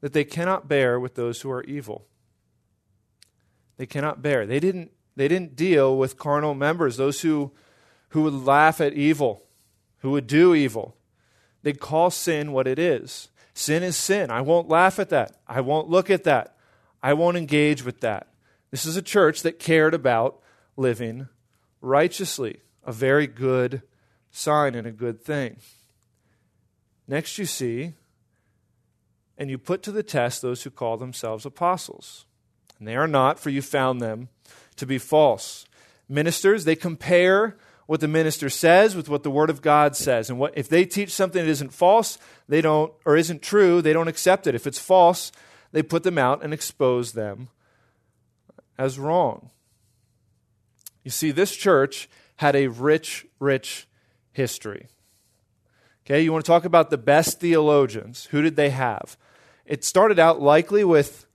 that 0.00 0.12
they 0.12 0.24
cannot 0.24 0.68
bear 0.68 0.98
with 0.98 1.14
those 1.14 1.40
who 1.40 1.50
are 1.50 1.62
evil. 1.64 2.06
They 3.76 3.86
cannot 3.86 4.22
bear. 4.22 4.46
They 4.46 4.60
didn't, 4.60 4.90
they 5.16 5.28
didn't 5.28 5.56
deal 5.56 5.96
with 5.96 6.18
carnal 6.18 6.54
members, 6.54 6.96
those 6.96 7.20
who, 7.20 7.52
who 8.10 8.22
would 8.22 8.32
laugh 8.32 8.80
at 8.80 8.94
evil, 8.94 9.44
who 9.98 10.10
would 10.12 10.26
do 10.26 10.54
evil. 10.54 10.96
They 11.62 11.72
call 11.72 12.10
sin 12.10 12.52
what 12.52 12.66
it 12.66 12.78
is. 12.78 13.28
Sin 13.54 13.82
is 13.82 13.96
sin. 13.96 14.30
I 14.30 14.40
won't 14.40 14.68
laugh 14.68 14.98
at 14.98 15.10
that. 15.10 15.36
I 15.46 15.60
won't 15.60 15.88
look 15.88 16.10
at 16.10 16.24
that. 16.24 16.56
I 17.02 17.12
won't 17.14 17.36
engage 17.36 17.84
with 17.84 18.00
that. 18.00 18.28
This 18.70 18.84
is 18.84 18.96
a 18.96 19.02
church 19.02 19.42
that 19.42 19.58
cared 19.58 19.94
about 19.94 20.40
living 20.76 21.28
righteously, 21.80 22.60
a 22.84 22.92
very 22.92 23.26
good 23.26 23.82
sign 24.30 24.74
and 24.74 24.86
a 24.86 24.92
good 24.92 25.22
thing. 25.22 25.56
Next, 27.06 27.38
you 27.38 27.46
see, 27.46 27.94
and 29.38 29.48
you 29.48 29.56
put 29.56 29.82
to 29.84 29.92
the 29.92 30.02
test 30.02 30.42
those 30.42 30.62
who 30.62 30.70
call 30.70 30.96
themselves 30.96 31.46
apostles. 31.46 32.26
And 32.78 32.86
they 32.86 32.96
are 32.96 33.08
not, 33.08 33.38
for 33.38 33.50
you 33.50 33.62
found 33.62 34.00
them 34.00 34.28
to 34.76 34.86
be 34.86 34.98
false. 34.98 35.66
Ministers, 36.08 36.64
they 36.64 36.76
compare 36.76 37.56
what 37.86 38.00
the 38.00 38.08
minister 38.08 38.50
says 38.50 38.94
with 38.94 39.08
what 39.08 39.22
the 39.22 39.30
Word 39.30 39.48
of 39.48 39.62
God 39.62 39.96
says. 39.96 40.28
And 40.28 40.38
what, 40.38 40.56
if 40.56 40.68
they 40.68 40.84
teach 40.84 41.10
something 41.10 41.42
that 41.42 41.50
isn't 41.50 41.72
false, 41.72 42.18
they 42.48 42.60
don't, 42.60 42.92
or 43.06 43.16
isn't 43.16 43.40
true, 43.40 43.80
they 43.80 43.94
don't 43.94 44.08
accept 44.08 44.46
it. 44.46 44.54
If 44.54 44.66
it's 44.66 44.78
false, 44.78 45.32
they 45.72 45.82
put 45.82 46.02
them 46.02 46.18
out 46.18 46.44
and 46.44 46.52
expose 46.52 47.12
them 47.12 47.48
as 48.78 48.98
wrong. 48.98 49.50
You 51.04 51.10
see, 51.10 51.30
this 51.30 51.56
church 51.56 52.08
had 52.36 52.54
a 52.54 52.68
rich, 52.68 53.26
rich 53.40 53.88
history. 54.32 54.86
Okay, 56.04 56.22
you 56.22 56.32
want 56.32 56.44
to 56.44 56.50
talk 56.50 56.64
about 56.64 56.90
the 56.90 56.98
best 56.98 57.40
theologians. 57.40 58.26
Who 58.26 58.40
did 58.40 58.56
they 58.56 58.70
have? 58.70 59.16
It 59.66 59.84
started 59.84 60.18
out 60.18 60.40
likely 60.40 60.84
with 60.84 61.26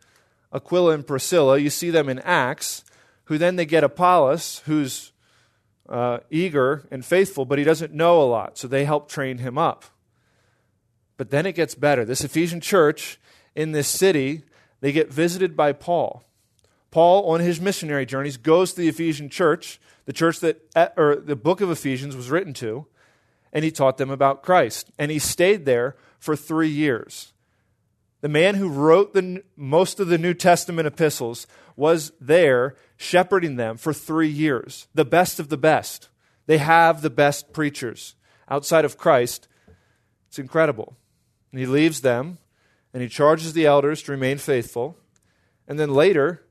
Aquila 0.52 0.94
and 0.94 1.06
Priscilla. 1.06 1.58
You 1.58 1.70
see 1.70 1.90
them 1.90 2.10
in 2.10 2.20
Acts, 2.20 2.84
who 3.26 3.38
then 3.38 3.56
they 3.56 3.66
get 3.66 3.84
Apollos, 3.84 4.62
who's 4.66 5.12
uh, 5.90 6.20
eager 6.32 6.88
and 6.90 7.06
faithful, 7.06 7.46
but 7.46 7.60
he 7.60 7.64
doesn't 7.64 7.94
know 7.94 8.22
a 8.22 8.26
lot, 8.26 8.58
so 8.58 8.68
they 8.68 8.86
help 8.86 9.10
train 9.10 9.40
him 9.40 9.58
up. 9.58 9.86
But 11.18 11.30
then 11.30 11.46
it 11.46 11.54
gets 11.54 11.76
better. 11.76 12.06
This 12.06 12.24
Ephesian 12.24 12.62
church 12.62 13.20
in 13.56 13.72
this 13.72 13.88
city, 13.88 14.44
they 14.82 14.92
get 14.92 15.12
visited 15.12 15.56
by 15.56 15.74
Paul. 15.74 16.24
Paul, 16.94 17.32
on 17.32 17.40
his 17.40 17.60
missionary 17.60 18.06
journeys, 18.06 18.38
goes 18.38 18.74
to 18.74 18.82
the 18.82 18.88
Ephesian 18.88 19.28
church, 19.28 19.80
the 20.06 20.14
church 20.14 20.40
that, 20.42 20.94
or 20.96 21.16
the 21.16 21.36
book 21.36 21.60
of 21.60 21.72
Ephesians 21.72 22.16
was 22.16 22.30
written 22.30 22.54
to, 22.54 22.86
and 23.52 23.66
he 23.66 23.72
taught 23.72 23.98
them 23.98 24.12
about 24.12 24.44
Christ. 24.44 24.92
And 25.00 25.10
he 25.10 25.18
stayed 25.18 25.66
there 25.66 25.96
for 26.20 26.36
three 26.36 26.70
years. 26.70 27.34
The 28.22 28.30
man 28.30 28.54
who 28.56 28.70
wrote 28.70 29.16
the, 29.16 29.44
most 29.56 30.00
of 30.00 30.08
the 30.08 30.20
New 30.20 30.36
Testament 30.36 30.88
epistles 30.88 31.48
was 31.76 32.12
there 32.22 32.76
shepherding 32.96 33.56
them 33.56 33.78
for 33.78 33.92
three 33.92 34.30
years, 34.30 34.88
the 34.94 35.04
best 35.04 35.40
of 35.40 35.50
the 35.50 35.58
best. 35.58 36.10
They 36.46 36.60
have 36.60 37.02
the 37.02 37.10
best 37.10 37.54
preachers. 37.54 38.14
Outside 38.48 38.86
of 38.86 39.00
Christ, 39.00 39.48
it's 40.28 40.38
incredible. 40.38 40.96
And 41.52 41.60
he 41.60 41.66
leaves 41.66 42.02
them 42.02 42.38
and 42.94 43.02
he 43.02 43.10
charges 43.10 43.54
the 43.54 43.66
elders 43.66 44.04
to 44.04 44.12
remain 44.12 44.38
faithful. 44.38 44.96
And 45.68 45.80
then 45.80 45.92
later, 45.92 46.44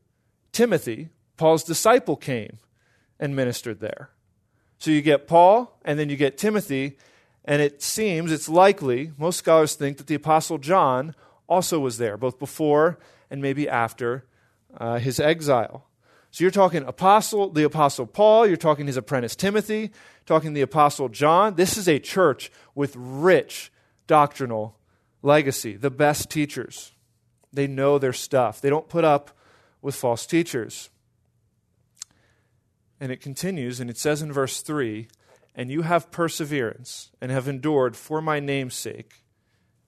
Timothy, 0.52 1.09
Paul's 1.37 1.64
disciple, 1.64 2.16
came 2.16 2.59
and 3.18 3.35
ministered 3.35 3.80
there. 3.80 4.11
So 4.78 4.90
you 4.90 5.02
get 5.02 5.26
Paul, 5.26 5.78
and 5.85 5.99
then 5.99 6.09
you 6.09 6.16
get 6.16 6.37
Timothy, 6.38 6.99
and 7.44 7.62
it 7.62 7.82
seems, 7.82 8.30
it's 8.30 8.49
likely, 8.49 9.12
most 9.16 9.38
scholars 9.38 9.75
think 9.75 9.97
that 9.99 10.06
the 10.06 10.14
Apostle 10.14 10.59
John 10.59 11.14
also 11.49 11.78
was 11.78 11.99
there, 11.99 12.16
both 12.16 12.38
before 12.38 12.99
and 13.30 13.40
maybe 13.42 13.68
after 13.68 14.26
uh, 14.76 14.99
his 14.99 15.18
exile. 15.18 15.87
So 16.30 16.44
you're 16.44 16.50
talking 16.50 16.82
apostle, 16.85 17.50
the 17.50 17.64
apostle 17.64 18.06
Paul, 18.06 18.47
you're 18.47 18.56
talking 18.56 18.87
his 18.87 18.97
apprentice 18.97 19.37
Timothy, 19.37 19.90
talking 20.25 20.54
the 20.54 20.62
apostle 20.62 21.11
John. 21.11 21.56
This 21.56 21.76
is 21.76 21.87
a 21.88 21.99
church 21.99 22.50
with 22.75 22.94
rich 22.97 23.71
doctrinal 24.06 24.78
legacy, 25.21 25.76
the 25.76 25.90
best 25.90 26.30
teachers. 26.30 26.92
They 27.52 27.66
know 27.66 27.99
their 27.99 28.14
stuff. 28.14 28.62
They 28.62 28.71
don't 28.71 28.88
put 28.88 29.04
up 29.04 29.37
with 29.82 29.94
false 29.94 30.24
teachers. 30.24 30.88
And 33.00 33.10
it 33.10 33.20
continues, 33.20 33.80
and 33.80 33.90
it 33.90 33.98
says 33.98 34.22
in 34.22 34.32
verse 34.32 34.62
3 34.62 35.08
And 35.54 35.70
you 35.70 35.82
have 35.82 36.12
perseverance 36.12 37.10
and 37.20 37.30
have 37.32 37.48
endured 37.48 37.96
for 37.96 38.22
my 38.22 38.38
name's 38.40 38.76
sake, 38.76 39.24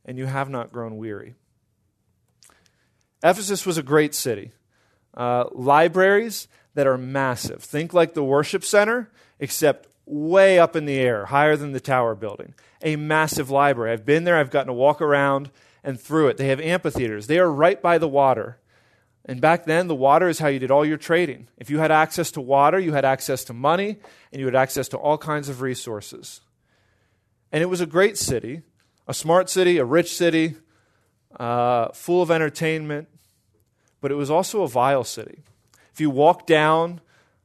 and 0.04 0.18
you 0.18 0.26
have 0.26 0.50
not 0.50 0.72
grown 0.72 0.96
weary. 0.96 1.34
Ephesus 3.22 3.64
was 3.64 3.78
a 3.78 3.82
great 3.82 4.14
city. 4.14 4.50
Uh, 5.16 5.44
libraries 5.52 6.48
that 6.74 6.88
are 6.88 6.98
massive. 6.98 7.62
Think 7.62 7.94
like 7.94 8.14
the 8.14 8.24
worship 8.24 8.64
center, 8.64 9.10
except 9.38 9.88
way 10.06 10.58
up 10.58 10.76
in 10.76 10.84
the 10.84 10.98
air, 10.98 11.26
higher 11.26 11.56
than 11.56 11.72
the 11.72 11.80
tower 11.80 12.14
building. 12.14 12.54
A 12.82 12.96
massive 12.96 13.48
library. 13.48 13.92
I've 13.92 14.04
been 14.04 14.24
there, 14.24 14.36
I've 14.36 14.50
gotten 14.50 14.66
to 14.66 14.72
walk 14.72 15.00
around 15.00 15.50
and 15.84 16.00
through 16.00 16.28
it. 16.28 16.36
They 16.36 16.48
have 16.48 16.60
amphitheaters. 16.60 17.28
They 17.28 17.38
are 17.38 17.50
right 17.50 17.80
by 17.80 17.98
the 17.98 18.08
water. 18.08 18.58
And 19.26 19.40
back 19.40 19.64
then, 19.64 19.86
the 19.86 19.94
water 19.94 20.28
is 20.28 20.38
how 20.38 20.48
you 20.48 20.58
did 20.58 20.70
all 20.70 20.84
your 20.84 20.98
trading. 20.98 21.48
If 21.56 21.70
you 21.70 21.78
had 21.78 21.90
access 21.90 22.30
to 22.32 22.40
water, 22.40 22.78
you 22.78 22.92
had 22.92 23.04
access 23.04 23.44
to 23.44 23.54
money, 23.54 23.96
and 24.32 24.40
you 24.40 24.46
had 24.46 24.54
access 24.54 24.88
to 24.88 24.98
all 24.98 25.16
kinds 25.16 25.48
of 25.48 25.62
resources. 25.62 26.42
And 27.50 27.62
it 27.62 27.66
was 27.66 27.80
a 27.80 27.86
great 27.86 28.18
city, 28.18 28.62
a 29.08 29.14
smart 29.14 29.48
city, 29.48 29.78
a 29.78 29.84
rich 29.84 30.14
city, 30.14 30.56
uh, 31.38 31.88
full 31.92 32.20
of 32.20 32.30
entertainment, 32.30 33.08
but 34.00 34.10
it 34.10 34.16
was 34.16 34.30
also 34.30 34.62
a 34.62 34.68
vile 34.68 35.04
city. 35.04 35.42
If 35.92 36.00
you 36.00 36.10
walk 36.10 36.46
down 36.46 37.00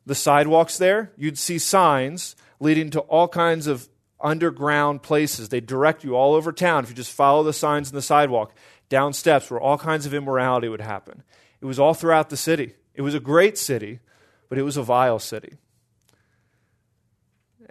the 0.05 0.15
sidewalks 0.15 0.77
there, 0.77 1.11
you'd 1.15 1.37
see 1.37 1.59
signs 1.59 2.35
leading 2.59 2.89
to 2.89 2.99
all 3.01 3.27
kinds 3.27 3.67
of 3.67 3.87
underground 4.19 5.01
places. 5.01 5.49
They 5.49 5.61
direct 5.61 6.03
you 6.03 6.15
all 6.15 6.33
over 6.33 6.51
town 6.51 6.83
if 6.83 6.89
you 6.89 6.95
just 6.95 7.13
follow 7.13 7.43
the 7.43 7.53
signs 7.53 7.89
in 7.89 7.95
the 7.95 8.01
sidewalk, 8.01 8.53
down 8.89 9.13
steps 9.13 9.49
where 9.49 9.61
all 9.61 9.77
kinds 9.77 10.05
of 10.05 10.13
immorality 10.13 10.67
would 10.67 10.81
happen. 10.81 11.23
It 11.61 11.65
was 11.65 11.79
all 11.79 11.93
throughout 11.93 12.29
the 12.29 12.37
city. 12.37 12.75
It 12.93 13.01
was 13.01 13.15
a 13.15 13.19
great 13.19 13.57
city, 13.57 13.99
but 14.47 14.57
it 14.57 14.63
was 14.63 14.77
a 14.77 14.83
vile 14.83 15.19
city. 15.19 15.57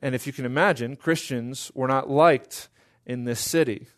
And 0.01 0.15
if 0.15 0.27
you 0.27 0.33
can 0.33 0.45
imagine, 0.45 0.97
Christians 0.97 1.73
were 1.75 1.89
not 1.89 2.09
liked 2.09 2.69
in 3.05 3.25
this 3.25 3.41
city. 3.41 3.89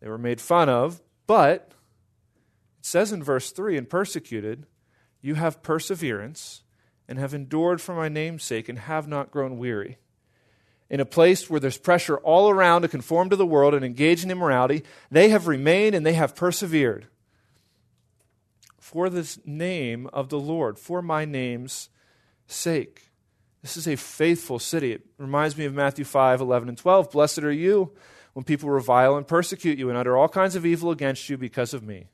They 0.00 0.08
were 0.08 0.18
made 0.18 0.40
fun 0.40 0.68
of, 0.68 1.00
but 1.26 1.72
it 2.78 2.86
says 2.86 3.12
in 3.12 3.22
verse 3.22 3.52
3 3.52 3.76
and 3.76 3.88
persecuted, 3.88 4.66
you 5.20 5.34
have 5.34 5.62
perseverance 5.62 6.62
and 7.08 7.18
have 7.18 7.34
endured 7.34 7.80
for 7.80 7.94
my 7.94 8.08
name's 8.08 8.42
sake 8.42 8.68
and 8.68 8.78
have 8.78 9.06
not 9.06 9.30
grown 9.30 9.58
weary. 9.58 9.98
In 10.88 11.00
a 11.00 11.04
place 11.04 11.50
where 11.50 11.60
there's 11.60 11.78
pressure 11.78 12.18
all 12.18 12.48
around 12.48 12.82
to 12.82 12.88
conform 12.88 13.30
to 13.30 13.36
the 13.36 13.46
world 13.46 13.74
and 13.74 13.84
engage 13.84 14.22
in 14.22 14.30
immorality, 14.30 14.82
they 15.10 15.28
have 15.30 15.46
remained 15.46 15.94
and 15.94 16.06
they 16.06 16.14
have 16.14 16.36
persevered 16.36 17.06
for 18.86 19.10
the 19.10 19.36
name 19.44 20.08
of 20.12 20.28
the 20.28 20.38
Lord, 20.38 20.78
for 20.78 21.02
my 21.02 21.24
name's 21.24 21.88
sake. 22.46 23.10
This 23.60 23.76
is 23.76 23.88
a 23.88 23.96
faithful 23.96 24.60
city. 24.60 24.92
It 24.92 25.02
reminds 25.18 25.58
me 25.58 25.64
of 25.64 25.74
Matthew 25.74 26.04
5 26.04 26.40
11 26.40 26.68
and 26.68 26.78
12. 26.78 27.10
Blessed 27.10 27.40
are 27.40 27.50
you 27.50 27.90
when 28.34 28.44
people 28.44 28.70
revile 28.70 29.16
and 29.16 29.26
persecute 29.26 29.76
you 29.76 29.88
and 29.88 29.98
utter 29.98 30.16
all 30.16 30.28
kinds 30.28 30.54
of 30.54 30.64
evil 30.64 30.92
against 30.92 31.28
you 31.28 31.36
because 31.36 31.74
of 31.74 31.82
me. 31.82 32.10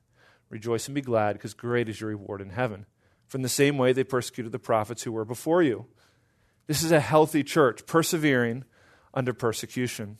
Rejoice 0.48 0.88
and 0.88 0.94
be 0.94 1.02
glad, 1.02 1.34
because 1.34 1.52
great 1.52 1.90
is 1.90 2.00
your 2.00 2.08
reward 2.08 2.40
in 2.40 2.48
heaven. 2.48 2.86
From 3.26 3.42
the 3.42 3.50
same 3.50 3.76
way 3.76 3.92
they 3.92 4.02
persecuted 4.02 4.50
the 4.50 4.58
prophets 4.58 5.02
who 5.02 5.12
were 5.12 5.26
before 5.26 5.62
you. 5.62 5.84
This 6.68 6.82
is 6.82 6.90
a 6.90 7.00
healthy 7.00 7.44
church, 7.44 7.84
persevering 7.84 8.64
under 9.12 9.34
persecution. 9.34 10.16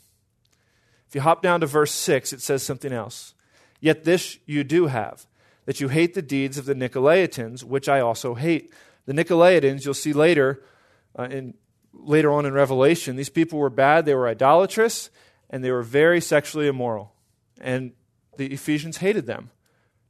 If 1.08 1.14
you 1.14 1.22
hop 1.22 1.40
down 1.40 1.60
to 1.60 1.66
verse 1.66 1.92
6, 1.92 2.34
it 2.34 2.42
says 2.42 2.62
something 2.62 2.92
else. 2.92 3.32
Yet 3.80 4.04
this 4.04 4.38
you 4.44 4.64
do 4.64 4.88
have 4.88 5.26
that 5.64 5.80
you 5.80 5.88
hate 5.88 6.14
the 6.14 6.22
deeds 6.22 6.58
of 6.58 6.64
the 6.64 6.74
Nicolaitans, 6.74 7.62
which 7.62 7.88
I 7.88 8.00
also 8.00 8.34
hate. 8.34 8.72
The 9.06 9.12
Nicolaitans, 9.12 9.84
you'll 9.84 9.94
see 9.94 10.12
later, 10.12 10.62
uh, 11.18 11.24
in, 11.24 11.54
later 11.92 12.32
on 12.32 12.46
in 12.46 12.52
Revelation, 12.52 13.16
these 13.16 13.28
people 13.28 13.58
were 13.58 13.70
bad, 13.70 14.04
they 14.04 14.14
were 14.14 14.28
idolatrous, 14.28 15.10
and 15.50 15.62
they 15.62 15.70
were 15.70 15.82
very 15.82 16.20
sexually 16.20 16.66
immoral. 16.66 17.14
And 17.60 17.92
the 18.36 18.52
Ephesians 18.52 18.98
hated 18.98 19.26
them, 19.26 19.50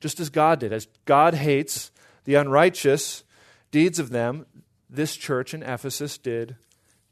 just 0.01 0.21
as 0.21 0.31
God 0.31 0.61
did. 0.61 0.73
As 0.73 0.87
God 1.05 1.35
hates 1.35 1.91
the 2.25 2.35
unrighteous 2.37 3.25
deeds 3.71 3.99
of 3.99 4.11
them, 4.11 4.47
this 4.89 5.17
church 5.17 5.55
in 5.55 5.63
Ephesus 5.63 6.19
did 6.19 6.57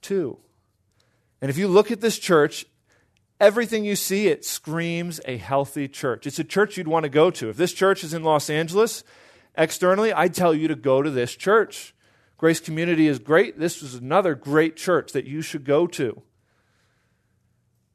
too. 0.02 0.38
And 1.40 1.50
if 1.50 1.58
you 1.58 1.68
look 1.68 1.90
at 1.90 2.00
this 2.00 2.18
church 2.18 2.66
Everything 3.40 3.86
you 3.86 3.96
see, 3.96 4.28
it 4.28 4.44
screams 4.44 5.18
a 5.24 5.38
healthy 5.38 5.88
church. 5.88 6.26
It's 6.26 6.38
a 6.38 6.44
church 6.44 6.76
you'd 6.76 6.86
want 6.86 7.04
to 7.04 7.08
go 7.08 7.30
to. 7.30 7.48
If 7.48 7.56
this 7.56 7.72
church 7.72 8.04
is 8.04 8.12
in 8.12 8.22
Los 8.22 8.50
Angeles 8.50 9.02
externally, 9.56 10.12
I'd 10.12 10.34
tell 10.34 10.54
you 10.54 10.68
to 10.68 10.76
go 10.76 11.00
to 11.00 11.10
this 11.10 11.34
church. 11.34 11.94
Grace 12.36 12.60
Community 12.60 13.06
is 13.06 13.18
great. 13.18 13.58
This 13.58 13.82
is 13.82 13.94
another 13.94 14.34
great 14.34 14.76
church 14.76 15.12
that 15.12 15.24
you 15.24 15.40
should 15.40 15.64
go 15.64 15.86
to. 15.86 16.20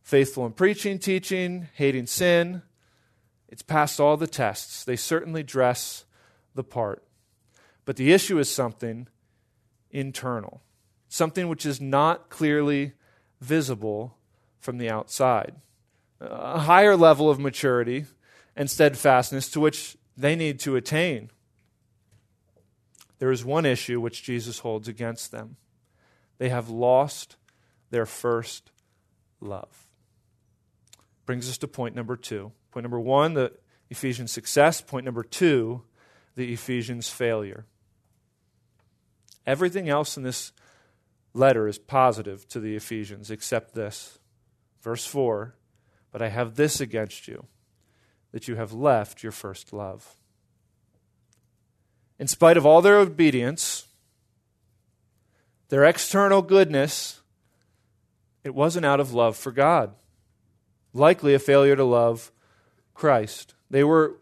Faithful 0.01 0.47
in 0.47 0.53
preaching, 0.53 0.97
teaching, 0.97 1.67
hating 1.73 2.07
sin. 2.07 2.63
It's 3.47 3.61
passed 3.61 3.99
all 3.99 4.17
the 4.17 4.27
tests. 4.27 4.83
They 4.83 4.95
certainly 4.95 5.43
dress 5.43 6.05
the 6.55 6.63
part. 6.63 7.03
But 7.85 7.97
the 7.97 8.13
issue 8.13 8.39
is 8.39 8.49
something 8.49 9.07
internal, 9.91 10.61
something 11.07 11.47
which 11.47 11.67
is 11.67 11.79
not 11.79 12.29
clearly 12.29 12.93
visible 13.41 14.17
from 14.65 14.77
the 14.77 14.89
outside. 14.89 15.55
A 16.19 16.59
higher 16.59 16.97
level 16.97 17.29
of 17.29 17.39
maturity 17.39 18.05
and 18.55 18.69
steadfastness 18.69 19.49
to 19.51 19.59
which 19.59 19.95
they 20.17 20.35
need 20.35 20.59
to 20.61 20.75
attain. 20.75 21.29
There 23.19 23.31
is 23.31 23.45
one 23.45 23.65
issue 23.65 24.01
which 24.01 24.23
Jesus 24.23 24.59
holds 24.59 24.87
against 24.87 25.31
them 25.31 25.55
they 26.37 26.49
have 26.49 26.69
lost 26.69 27.37
their 27.89 28.05
first 28.05 28.71
love. 29.39 29.87
Brings 31.25 31.49
us 31.49 31.57
to 31.59 31.67
point 31.67 31.95
number 31.95 32.15
two. 32.15 32.51
Point 32.71 32.83
number 32.83 32.99
one, 32.99 33.33
the 33.33 33.53
Ephesians' 33.89 34.31
success. 34.31 34.81
Point 34.81 35.05
number 35.05 35.23
two, 35.23 35.83
the 36.35 36.51
Ephesians' 36.53 37.09
failure. 37.09 37.65
Everything 39.47 39.89
else 39.89 40.17
in 40.17 40.23
this 40.23 40.51
letter 41.33 41.67
is 41.67 41.77
positive 41.77 42.47
to 42.49 42.59
the 42.59 42.75
Ephesians 42.75 43.31
except 43.31 43.75
this. 43.75 44.19
Verse 44.85 45.03
4 45.07 45.55
But 46.11 46.21
I 46.21 46.29
have 46.29 46.55
this 46.55 46.79
against 46.79 47.27
you, 47.27 47.47
that 48.31 48.47
you 48.47 48.55
have 48.55 48.71
left 48.71 49.23
your 49.23 49.31
first 49.31 49.73
love. 49.73 50.15
In 52.19 52.27
spite 52.27 52.55
of 52.55 52.67
all 52.67 52.83
their 52.83 52.99
obedience, 52.99 53.87
their 55.69 55.83
external 55.83 56.43
goodness, 56.43 57.21
it 58.43 58.53
wasn't 58.53 58.85
out 58.85 58.99
of 58.99 59.11
love 59.11 59.35
for 59.35 59.51
God. 59.51 59.95
Likely 60.93 61.33
a 61.33 61.39
failure 61.39 61.75
to 61.75 61.83
love 61.83 62.31
Christ. 62.93 63.55
They 63.71 63.83
were 63.83 64.17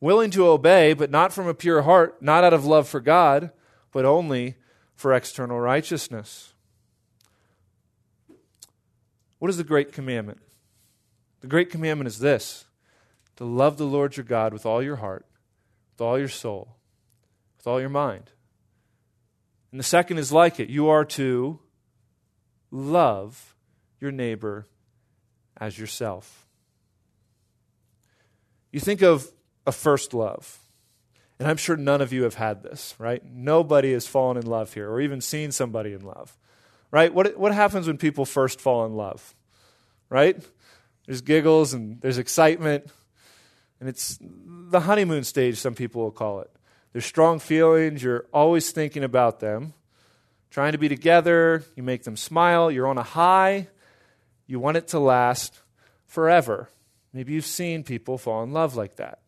willing 0.00 0.30
to 0.30 0.48
obey, 0.48 0.94
but 0.94 1.10
not 1.10 1.34
from 1.34 1.46
a 1.46 1.54
pure 1.54 1.82
heart, 1.82 2.22
not 2.22 2.44
out 2.44 2.54
of 2.54 2.64
love 2.64 2.88
for 2.88 3.00
God, 3.00 3.50
but 3.92 4.06
only 4.06 4.56
for 4.96 5.12
external 5.12 5.60
righteousness. 5.60 6.54
What 9.38 9.50
is 9.50 9.56
the 9.56 9.64
great 9.64 9.92
commandment? 9.92 10.40
The 11.40 11.46
great 11.46 11.70
commandment 11.70 12.08
is 12.08 12.18
this 12.18 12.64
to 13.36 13.44
love 13.44 13.76
the 13.76 13.86
Lord 13.86 14.16
your 14.16 14.24
God 14.24 14.52
with 14.52 14.66
all 14.66 14.82
your 14.82 14.96
heart, 14.96 15.26
with 15.92 16.00
all 16.00 16.18
your 16.18 16.28
soul, 16.28 16.76
with 17.56 17.66
all 17.66 17.80
your 17.80 17.88
mind. 17.88 18.32
And 19.70 19.78
the 19.78 19.84
second 19.84 20.18
is 20.18 20.32
like 20.32 20.58
it 20.58 20.68
you 20.68 20.88
are 20.88 21.04
to 21.04 21.60
love 22.70 23.54
your 24.00 24.10
neighbor 24.10 24.66
as 25.56 25.78
yourself. 25.78 26.46
You 28.72 28.80
think 28.80 29.02
of 29.02 29.30
a 29.66 29.72
first 29.72 30.14
love. 30.14 30.58
And 31.38 31.46
I'm 31.46 31.56
sure 31.56 31.76
none 31.76 32.00
of 32.00 32.12
you 32.12 32.24
have 32.24 32.34
had 32.34 32.62
this, 32.62 32.94
right? 32.98 33.22
Nobody 33.24 33.92
has 33.92 34.06
fallen 34.06 34.36
in 34.36 34.46
love 34.46 34.74
here 34.74 34.90
or 34.90 35.00
even 35.00 35.20
seen 35.20 35.52
somebody 35.52 35.92
in 35.92 36.00
love, 36.00 36.36
right? 36.90 37.12
What, 37.12 37.36
what 37.38 37.54
happens 37.54 37.86
when 37.86 37.98
people 37.98 38.24
first 38.24 38.60
fall 38.60 38.86
in 38.86 38.94
love, 38.94 39.34
right? 40.08 40.36
There's 41.06 41.20
giggles 41.20 41.72
and 41.72 42.00
there's 42.00 42.18
excitement, 42.18 42.86
and 43.80 43.88
it's 43.88 44.18
the 44.20 44.80
honeymoon 44.80 45.24
stage, 45.24 45.58
some 45.58 45.74
people 45.74 46.02
will 46.02 46.10
call 46.10 46.40
it. 46.40 46.50
There's 46.92 47.06
strong 47.06 47.38
feelings, 47.38 48.02
you're 48.02 48.26
always 48.32 48.70
thinking 48.70 49.04
about 49.04 49.40
them, 49.40 49.74
trying 50.50 50.72
to 50.72 50.78
be 50.78 50.88
together, 50.88 51.64
you 51.76 51.82
make 51.82 52.04
them 52.04 52.16
smile, 52.16 52.70
you're 52.70 52.86
on 52.86 52.98
a 52.98 53.02
high, 53.02 53.68
you 54.46 54.58
want 54.58 54.76
it 54.76 54.88
to 54.88 54.98
last 54.98 55.60
forever. 56.06 56.68
Maybe 57.12 57.32
you've 57.34 57.46
seen 57.46 57.84
people 57.84 58.18
fall 58.18 58.42
in 58.42 58.52
love 58.52 58.76
like 58.76 58.96
that. 58.96 59.20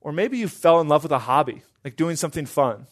Or 0.00 0.12
maybe 0.12 0.38
you 0.38 0.48
fell 0.48 0.80
in 0.80 0.88
love 0.88 1.02
with 1.02 1.12
a 1.12 1.20
hobby, 1.20 1.62
like 1.84 1.96
doing 1.96 2.16
something 2.16 2.46
fun. 2.46 2.86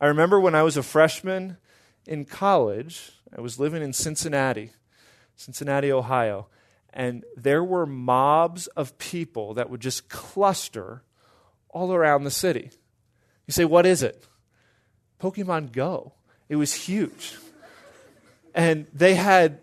I 0.00 0.06
remember 0.06 0.40
when 0.40 0.54
I 0.54 0.62
was 0.62 0.76
a 0.76 0.82
freshman 0.82 1.56
in 2.06 2.24
college, 2.24 3.12
I 3.36 3.40
was 3.40 3.58
living 3.58 3.82
in 3.82 3.92
Cincinnati, 3.92 4.70
Cincinnati, 5.36 5.90
Ohio, 5.90 6.48
and 6.92 7.24
there 7.36 7.64
were 7.64 7.86
mobs 7.86 8.66
of 8.68 8.96
people 8.98 9.54
that 9.54 9.68
would 9.68 9.80
just 9.80 10.08
cluster 10.08 11.02
all 11.68 11.92
around 11.92 12.24
the 12.24 12.30
city. 12.30 12.70
You 13.46 13.52
say, 13.52 13.64
What 13.64 13.84
is 13.86 14.02
it? 14.02 14.26
Pokemon 15.20 15.72
Go. 15.72 16.12
It 16.48 16.56
was 16.56 16.74
huge. 16.74 17.36
And 18.54 18.86
they 18.92 19.14
had, 19.14 19.60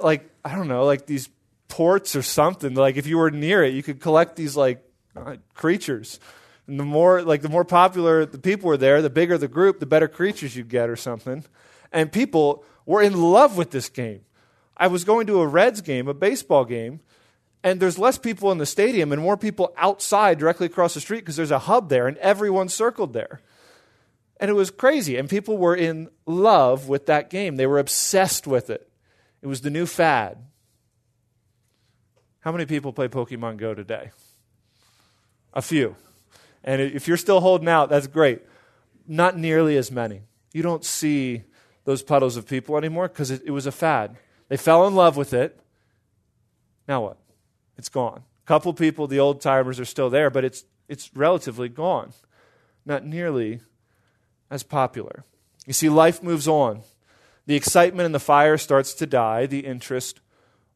like, 0.00 0.28
I 0.44 0.54
don't 0.54 0.68
know, 0.68 0.84
like 0.84 1.06
these 1.06 1.30
ports 1.68 2.14
or 2.14 2.22
something. 2.22 2.74
Like, 2.74 2.96
if 2.96 3.06
you 3.06 3.16
were 3.16 3.30
near 3.30 3.64
it, 3.64 3.72
you 3.72 3.82
could 3.82 4.00
collect 4.00 4.36
these, 4.36 4.56
like, 4.56 4.84
uh, 5.16 5.36
creatures. 5.54 6.20
And 6.66 6.80
the 6.80 6.84
more 6.84 7.22
like 7.22 7.42
the 7.42 7.48
more 7.48 7.64
popular 7.64 8.24
the 8.24 8.38
people 8.38 8.68
were 8.68 8.76
there, 8.76 9.02
the 9.02 9.10
bigger 9.10 9.36
the 9.36 9.48
group, 9.48 9.80
the 9.80 9.86
better 9.86 10.08
creatures 10.08 10.56
you'd 10.56 10.68
get 10.68 10.88
or 10.88 10.96
something. 10.96 11.44
And 11.94 12.12
people 12.12 12.64
were 12.84 13.00
in 13.00 13.18
love 13.18 13.56
with 13.56 13.70
this 13.70 13.88
game. 13.88 14.20
I 14.76 14.88
was 14.88 15.04
going 15.04 15.28
to 15.28 15.40
a 15.40 15.46
Reds 15.46 15.80
game, 15.80 16.08
a 16.08 16.14
baseball 16.14 16.64
game, 16.64 17.00
and 17.62 17.80
there's 17.80 17.98
less 17.98 18.18
people 18.18 18.50
in 18.50 18.58
the 18.58 18.66
stadium 18.66 19.12
and 19.12 19.22
more 19.22 19.36
people 19.36 19.72
outside 19.78 20.38
directly 20.38 20.66
across 20.66 20.92
the 20.92 21.00
street 21.00 21.20
because 21.20 21.36
there's 21.36 21.52
a 21.52 21.60
hub 21.60 21.88
there 21.88 22.08
and 22.08 22.18
everyone 22.18 22.68
circled 22.68 23.12
there. 23.14 23.40
And 24.38 24.50
it 24.50 24.54
was 24.54 24.70
crazy. 24.70 25.16
And 25.16 25.30
people 25.30 25.56
were 25.56 25.76
in 25.76 26.10
love 26.26 26.88
with 26.88 27.06
that 27.06 27.30
game. 27.30 27.56
They 27.56 27.66
were 27.66 27.78
obsessed 27.78 28.46
with 28.46 28.68
it. 28.68 28.90
It 29.40 29.46
was 29.46 29.60
the 29.60 29.70
new 29.70 29.86
fad. 29.86 30.38
How 32.40 32.50
many 32.52 32.66
people 32.66 32.92
play 32.92 33.08
Pokemon 33.08 33.56
Go 33.56 33.72
today? 33.72 34.10
A 35.54 35.62
few. 35.62 35.96
And 36.64 36.82
if 36.82 37.06
you're 37.06 37.16
still 37.16 37.40
holding 37.40 37.68
out, 37.68 37.88
that's 37.88 38.08
great. 38.08 38.42
Not 39.06 39.38
nearly 39.38 39.76
as 39.76 39.90
many. 39.92 40.22
You 40.52 40.62
don't 40.62 40.84
see 40.84 41.44
those 41.84 42.02
puddles 42.02 42.36
of 42.36 42.46
people 42.46 42.76
anymore 42.76 43.08
because 43.08 43.30
it, 43.30 43.42
it, 43.44 43.50
was 43.50 43.66
a 43.66 43.72
fad. 43.72 44.16
They 44.48 44.56
fell 44.56 44.86
in 44.86 44.94
love 44.94 45.16
with 45.16 45.32
it. 45.32 45.60
Now 46.88 47.02
what? 47.02 47.18
It's 47.76 47.88
gone. 47.88 48.22
A 48.44 48.46
couple 48.46 48.72
people, 48.74 49.06
the 49.06 49.20
old 49.20 49.40
timers, 49.40 49.80
are 49.80 49.84
still 49.84 50.10
there, 50.10 50.30
but 50.30 50.44
it's, 50.44 50.64
it's 50.88 51.10
relatively 51.14 51.68
gone. 51.68 52.12
Not 52.84 53.04
nearly 53.04 53.60
as 54.50 54.62
popular. 54.62 55.24
You 55.66 55.72
see, 55.72 55.88
life 55.88 56.22
moves 56.22 56.46
on. 56.46 56.82
The 57.46 57.56
excitement 57.56 58.06
and 58.06 58.14
the 58.14 58.20
fire 58.20 58.56
starts 58.56 58.94
to 58.94 59.06
die, 59.06 59.46
the 59.46 59.60
interest 59.60 60.20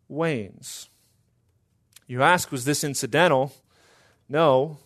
wanes. 0.08 0.88
You 2.06 2.22
ask, 2.22 2.50
was 2.50 2.64
this 2.64 2.84
incidental? 2.84 3.52
No, 4.28 4.78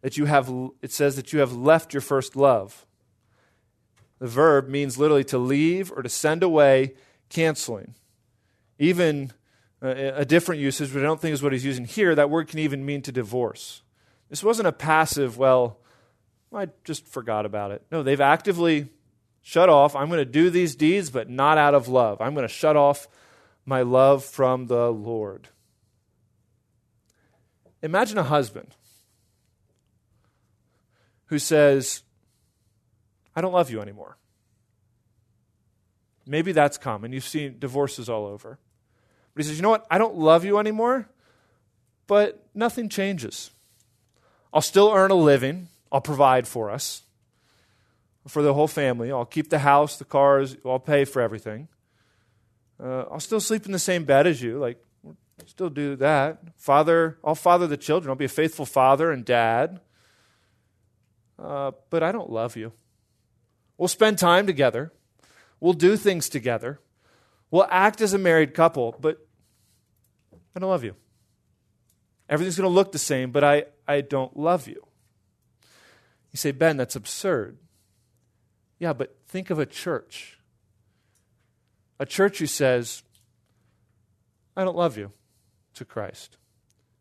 that 0.00 0.16
you 0.16 0.26
have, 0.26 0.52
it 0.82 0.92
says 0.92 1.16
that 1.16 1.32
you 1.32 1.40
have 1.40 1.52
left 1.52 1.94
your 1.94 2.00
first 2.00 2.36
love. 2.36 2.84
The 4.24 4.30
verb 4.30 4.70
means 4.70 4.96
literally 4.96 5.24
to 5.24 5.36
leave 5.36 5.92
or 5.92 6.02
to 6.02 6.08
send 6.08 6.42
away, 6.42 6.94
canceling. 7.28 7.94
Even 8.78 9.34
uh, 9.82 9.88
a 10.14 10.24
different 10.24 10.62
usage, 10.62 10.94
but 10.94 11.00
I 11.00 11.02
don't 11.02 11.20
think 11.20 11.34
is 11.34 11.42
what 11.42 11.52
he's 11.52 11.66
using 11.66 11.84
here, 11.84 12.14
that 12.14 12.30
word 12.30 12.48
can 12.48 12.58
even 12.58 12.86
mean 12.86 13.02
to 13.02 13.12
divorce. 13.12 13.82
This 14.30 14.42
wasn't 14.42 14.66
a 14.66 14.72
passive, 14.72 15.36
well, 15.36 15.76
I 16.54 16.68
just 16.84 17.06
forgot 17.06 17.44
about 17.44 17.70
it. 17.70 17.84
No, 17.92 18.02
they've 18.02 18.18
actively 18.18 18.88
shut 19.42 19.68
off. 19.68 19.94
I'm 19.94 20.08
going 20.08 20.20
to 20.20 20.24
do 20.24 20.48
these 20.48 20.74
deeds, 20.74 21.10
but 21.10 21.28
not 21.28 21.58
out 21.58 21.74
of 21.74 21.88
love. 21.88 22.22
I'm 22.22 22.32
going 22.32 22.48
to 22.48 22.54
shut 22.54 22.76
off 22.76 23.06
my 23.66 23.82
love 23.82 24.24
from 24.24 24.68
the 24.68 24.90
Lord. 24.90 25.48
Imagine 27.82 28.16
a 28.16 28.22
husband 28.22 28.74
who 31.26 31.38
says, 31.38 32.04
I 33.36 33.40
don't 33.40 33.52
love 33.52 33.70
you 33.70 33.80
anymore. 33.80 34.16
Maybe 36.26 36.52
that's 36.52 36.78
common. 36.78 37.12
You've 37.12 37.26
seen 37.26 37.58
divorces 37.58 38.08
all 38.08 38.26
over. 38.26 38.58
But 39.34 39.42
he 39.42 39.48
says, 39.48 39.56
You 39.56 39.62
know 39.62 39.70
what? 39.70 39.86
I 39.90 39.98
don't 39.98 40.16
love 40.16 40.44
you 40.44 40.58
anymore, 40.58 41.08
but 42.06 42.46
nothing 42.54 42.88
changes. 42.88 43.50
I'll 44.52 44.62
still 44.62 44.92
earn 44.92 45.10
a 45.10 45.16
living, 45.16 45.68
I'll 45.90 46.00
provide 46.00 46.46
for 46.46 46.70
us, 46.70 47.02
for 48.28 48.42
the 48.42 48.54
whole 48.54 48.68
family. 48.68 49.10
I'll 49.10 49.24
keep 49.24 49.50
the 49.50 49.58
house, 49.58 49.96
the 49.96 50.04
cars, 50.04 50.56
I'll 50.64 50.78
pay 50.78 51.04
for 51.04 51.20
everything. 51.20 51.68
Uh, 52.82 53.04
I'll 53.10 53.20
still 53.20 53.40
sleep 53.40 53.66
in 53.66 53.72
the 53.72 53.78
same 53.78 54.04
bed 54.04 54.26
as 54.26 54.40
you. 54.40 54.58
Like, 54.58 54.78
Still 55.46 55.70
do 55.70 55.96
that. 55.96 56.38
Father, 56.56 57.18
I'll 57.24 57.34
father 57.34 57.66
the 57.66 57.76
children. 57.76 58.10
I'll 58.10 58.16
be 58.16 58.24
a 58.24 58.28
faithful 58.28 58.66
father 58.66 59.10
and 59.10 59.24
dad. 59.24 59.80
Uh, 61.38 61.72
but 61.90 62.02
I 62.02 62.12
don't 62.12 62.30
love 62.30 62.56
you. 62.56 62.72
We'll 63.76 63.88
spend 63.88 64.18
time 64.18 64.46
together. 64.46 64.92
We'll 65.60 65.72
do 65.72 65.96
things 65.96 66.28
together. 66.28 66.80
We'll 67.50 67.66
act 67.70 68.00
as 68.00 68.12
a 68.12 68.18
married 68.18 68.54
couple, 68.54 68.96
but 69.00 69.26
I 70.54 70.60
don't 70.60 70.70
love 70.70 70.84
you. 70.84 70.94
Everything's 72.28 72.56
going 72.56 72.68
to 72.68 72.74
look 72.74 72.92
the 72.92 72.98
same, 72.98 73.30
but 73.30 73.44
I, 73.44 73.64
I 73.86 74.00
don't 74.00 74.36
love 74.36 74.66
you. 74.66 74.82
You 76.32 76.36
say, 76.36 76.52
Ben, 76.52 76.76
that's 76.76 76.96
absurd. 76.96 77.58
Yeah, 78.78 78.92
but 78.92 79.16
think 79.26 79.50
of 79.50 79.58
a 79.58 79.66
church. 79.66 80.38
A 82.00 82.06
church 82.06 82.38
who 82.38 82.46
says, 82.46 83.02
I 84.56 84.64
don't 84.64 84.76
love 84.76 84.96
you 84.96 85.12
to 85.74 85.84
Christ. 85.84 86.36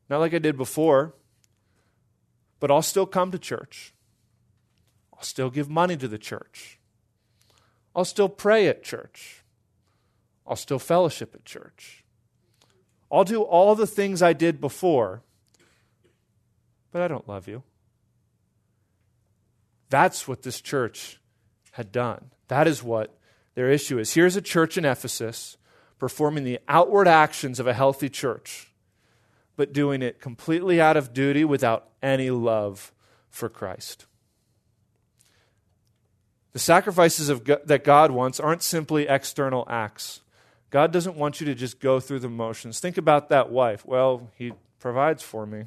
Not 0.09 0.19
like 0.19 0.33
I 0.33 0.39
did 0.39 0.57
before, 0.57 1.15
but 2.59 2.69
I'll 2.69 2.81
still 2.81 3.05
come 3.05 3.31
to 3.31 3.39
church. 3.39 3.92
I'll 5.23 5.27
still 5.27 5.49
give 5.49 5.69
money 5.69 5.95
to 5.95 6.09
the 6.09 6.17
church. 6.17 6.79
I'll 7.95 8.03
still 8.03 8.27
pray 8.27 8.67
at 8.67 8.83
church. 8.83 9.41
I'll 10.45 10.57
still 10.57 10.79
fellowship 10.79 11.33
at 11.33 11.45
church. 11.45 12.03
I'll 13.09 13.23
do 13.23 13.41
all 13.41 13.73
the 13.73 13.87
things 13.87 14.21
I 14.21 14.33
did 14.33 14.59
before, 14.59 15.21
but 16.91 17.01
I 17.01 17.07
don't 17.07 17.25
love 17.25 17.47
you. 17.47 17.63
That's 19.89 20.27
what 20.27 20.41
this 20.41 20.59
church 20.59 21.21
had 21.71 21.93
done. 21.93 22.31
That 22.49 22.67
is 22.67 22.83
what 22.83 23.17
their 23.55 23.71
issue 23.71 23.99
is. 23.99 24.15
Here's 24.15 24.35
a 24.35 24.41
church 24.41 24.77
in 24.77 24.83
Ephesus 24.83 25.55
performing 25.99 26.43
the 26.43 26.59
outward 26.67 27.07
actions 27.07 27.61
of 27.61 27.67
a 27.67 27.73
healthy 27.73 28.09
church, 28.09 28.73
but 29.55 29.71
doing 29.71 30.01
it 30.01 30.19
completely 30.19 30.81
out 30.81 30.97
of 30.97 31.13
duty 31.13 31.45
without 31.45 31.87
any 32.01 32.29
love 32.29 32.91
for 33.29 33.47
Christ. 33.47 34.05
The 36.53 36.59
sacrifices 36.59 37.29
God, 37.39 37.61
that 37.65 37.83
God 37.83 38.11
wants 38.11 38.39
aren't 38.39 38.61
simply 38.61 39.07
external 39.07 39.65
acts. 39.67 40.21
God 40.69 40.91
doesn't 40.91 41.15
want 41.15 41.39
you 41.39 41.45
to 41.47 41.55
just 41.55 41.79
go 41.79 41.99
through 41.99 42.19
the 42.19 42.29
motions. 42.29 42.79
Think 42.79 42.97
about 42.97 43.29
that 43.29 43.51
wife. 43.51 43.85
Well, 43.85 44.29
he 44.35 44.53
provides 44.79 45.21
for 45.21 45.45
me. 45.45 45.65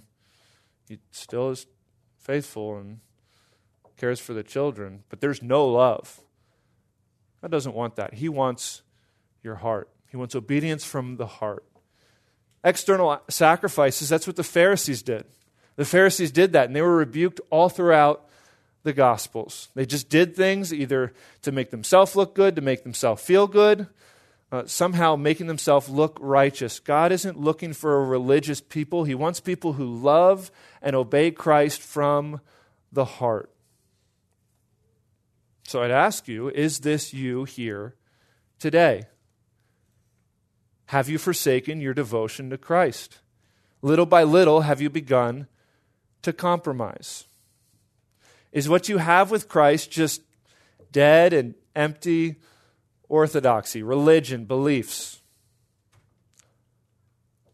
He 0.89 0.99
still 1.11 1.51
is 1.51 1.67
faithful 2.19 2.77
and 2.77 3.01
cares 3.97 4.21
for 4.21 4.35
the 4.35 4.43
children, 4.43 5.03
but 5.09 5.21
there's 5.21 5.43
no 5.43 5.67
love. 5.67 6.21
God 7.41 7.51
doesn't 7.51 7.75
want 7.75 7.97
that. 7.97 8.15
He 8.15 8.29
wants 8.29 8.83
your 9.43 9.57
heart. 9.57 9.89
He 10.11 10.17
wants 10.17 10.35
obedience 10.35 10.85
from 10.85 11.17
the 11.17 11.27
heart. 11.27 11.65
External 12.65 13.21
sacrifices, 13.29 14.09
that's 14.09 14.27
what 14.27 14.37
the 14.37 14.45
Pharisees 14.45 15.03
did. 15.03 15.25
The 15.77 15.85
Pharisees 15.85 16.33
did 16.33 16.53
that, 16.53 16.67
and 16.67 16.75
they 16.75 16.83
were 16.83 16.97
rebuked 16.97 17.41
all 17.51 17.69
throughout 17.69 18.26
the 18.87 18.93
Gospels. 18.93 19.69
They 19.75 19.85
just 19.85 20.09
did 20.09 20.37
things 20.37 20.73
either 20.73 21.13
to 21.43 21.51
make 21.51 21.71
themselves 21.71 22.15
look 22.15 22.37
good, 22.37 22.55
to 22.55 22.63
make 22.63 22.85
themselves 22.85 23.21
feel 23.21 23.49
good, 23.49 23.89
uh, 24.53 24.63
somehow 24.67 25.17
making 25.17 25.49
themselves 25.49 25.89
look 25.89 26.17
righteous. 26.21 26.79
God 26.79 27.11
isn't 27.11 27.39
looking 27.39 27.73
for 27.73 27.97
a 27.97 28.05
religious 28.05 28.61
people, 28.61 29.03
He 29.03 29.15
wants 29.15 29.41
people 29.41 29.73
who 29.73 29.85
love 29.85 30.53
and 30.81 30.95
obey 30.95 31.33
Christ 31.33 31.83
from 31.83 32.41
the 32.93 33.05
heart. 33.05 33.51
So 35.65 35.83
I'd 35.83 35.91
ask 35.91 36.29
you 36.29 36.49
is 36.49 36.79
this 36.81 37.13
you 37.13 37.43
here 37.43 37.97
today? 38.61 39.07
Have 40.87 41.09
you 41.09 41.19
forsaken 41.19 41.81
your 41.81 41.93
devotion 41.93 42.51
to 42.51 42.57
Christ? 42.57 43.19
Little 43.83 44.07
by 44.07 44.23
little, 44.23 44.61
have 44.61 44.81
you 44.81 44.89
begun 44.89 45.49
to 46.23 46.33
compromise? 46.33 47.25
Is 48.53 48.69
what 48.69 48.89
you 48.89 48.99
have 48.99 49.31
with 49.31 49.49
Christ 49.49 49.91
just 49.91 50.23
dead 50.93 51.33
and 51.33 51.55
empty 51.75 52.37
orthodoxy, 53.09 53.83
religion, 53.83 54.45
beliefs? 54.45 55.21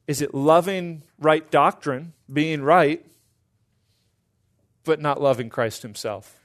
Is 0.06 0.20
it 0.20 0.34
loving 0.34 1.02
right 1.18 1.48
doctrine, 1.50 2.12
being 2.32 2.62
right, 2.62 3.04
but 4.84 5.00
not 5.00 5.20
loving 5.20 5.48
Christ 5.48 5.82
Himself? 5.82 6.38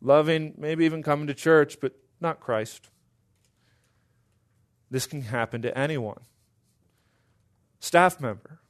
Loving, 0.00 0.54
maybe 0.56 0.84
even 0.84 1.02
coming 1.02 1.26
to 1.26 1.34
church, 1.34 1.80
but 1.80 1.92
not 2.20 2.40
Christ. 2.40 2.88
This 4.90 5.06
can 5.06 5.22
happen 5.22 5.62
to 5.62 5.76
anyone. 5.76 6.20
Staff 7.80 8.20
member, 8.20 8.60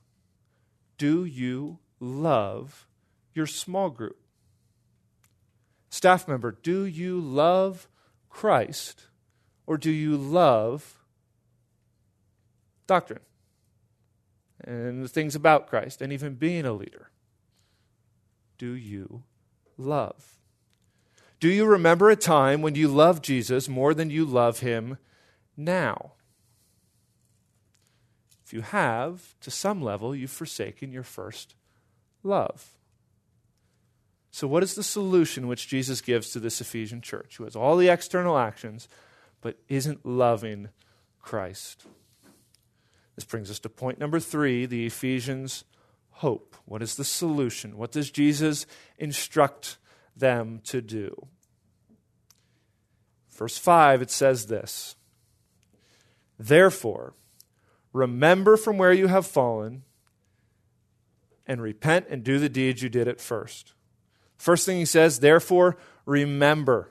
do 0.98 1.24
you 1.24 1.78
love 2.00 2.86
your 3.34 3.46
small 3.46 3.90
group? 3.90 4.18
Staff 5.90 6.28
member, 6.28 6.52
do 6.52 6.84
you 6.84 7.18
love 7.18 7.88
Christ 8.28 9.06
or 9.66 9.76
do 9.76 9.90
you 9.90 10.16
love 10.16 10.98
doctrine 12.86 13.20
and 14.62 15.02
the 15.04 15.08
things 15.08 15.34
about 15.34 15.66
Christ 15.66 16.02
and 16.02 16.12
even 16.12 16.34
being 16.34 16.64
a 16.64 16.72
leader? 16.72 17.10
Do 18.58 18.72
you 18.72 19.22
love? 19.76 20.38
Do 21.40 21.48
you 21.48 21.64
remember 21.64 22.10
a 22.10 22.16
time 22.16 22.62
when 22.62 22.74
you 22.74 22.88
loved 22.88 23.22
Jesus 23.22 23.68
more 23.68 23.94
than 23.94 24.10
you 24.10 24.24
love 24.24 24.60
him 24.60 24.98
now? 25.56 26.12
If 28.44 28.52
you 28.52 28.62
have, 28.62 29.36
to 29.40 29.50
some 29.50 29.82
level, 29.82 30.16
you've 30.16 30.30
forsaken 30.30 30.90
your 30.90 31.02
first 31.02 31.54
love. 32.22 32.77
So, 34.30 34.46
what 34.46 34.62
is 34.62 34.74
the 34.74 34.82
solution 34.82 35.48
which 35.48 35.68
Jesus 35.68 36.00
gives 36.00 36.30
to 36.30 36.40
this 36.40 36.60
Ephesian 36.60 37.00
church 37.00 37.36
who 37.36 37.44
has 37.44 37.56
all 37.56 37.76
the 37.76 37.88
external 37.88 38.38
actions 38.38 38.88
but 39.40 39.58
isn't 39.68 40.04
loving 40.04 40.68
Christ? 41.20 41.86
This 43.16 43.24
brings 43.24 43.50
us 43.50 43.58
to 43.60 43.68
point 43.68 43.98
number 43.98 44.20
three 44.20 44.66
the 44.66 44.86
Ephesians' 44.86 45.64
hope. 46.10 46.56
What 46.66 46.82
is 46.82 46.96
the 46.96 47.04
solution? 47.04 47.76
What 47.76 47.92
does 47.92 48.10
Jesus 48.10 48.66
instruct 48.98 49.78
them 50.16 50.60
to 50.64 50.80
do? 50.80 51.26
Verse 53.30 53.56
5, 53.56 54.02
it 54.02 54.10
says 54.10 54.46
this 54.46 54.96
Therefore, 56.38 57.14
remember 57.92 58.56
from 58.56 58.78
where 58.78 58.92
you 58.92 59.06
have 59.06 59.26
fallen 59.26 59.84
and 61.46 61.62
repent 61.62 62.06
and 62.10 62.22
do 62.22 62.38
the 62.38 62.48
deeds 62.48 62.82
you 62.82 62.88
did 62.88 63.08
at 63.08 63.20
first. 63.20 63.72
First 64.38 64.64
thing 64.64 64.78
he 64.78 64.84
says, 64.84 65.18
therefore, 65.20 65.76
remember. 66.06 66.90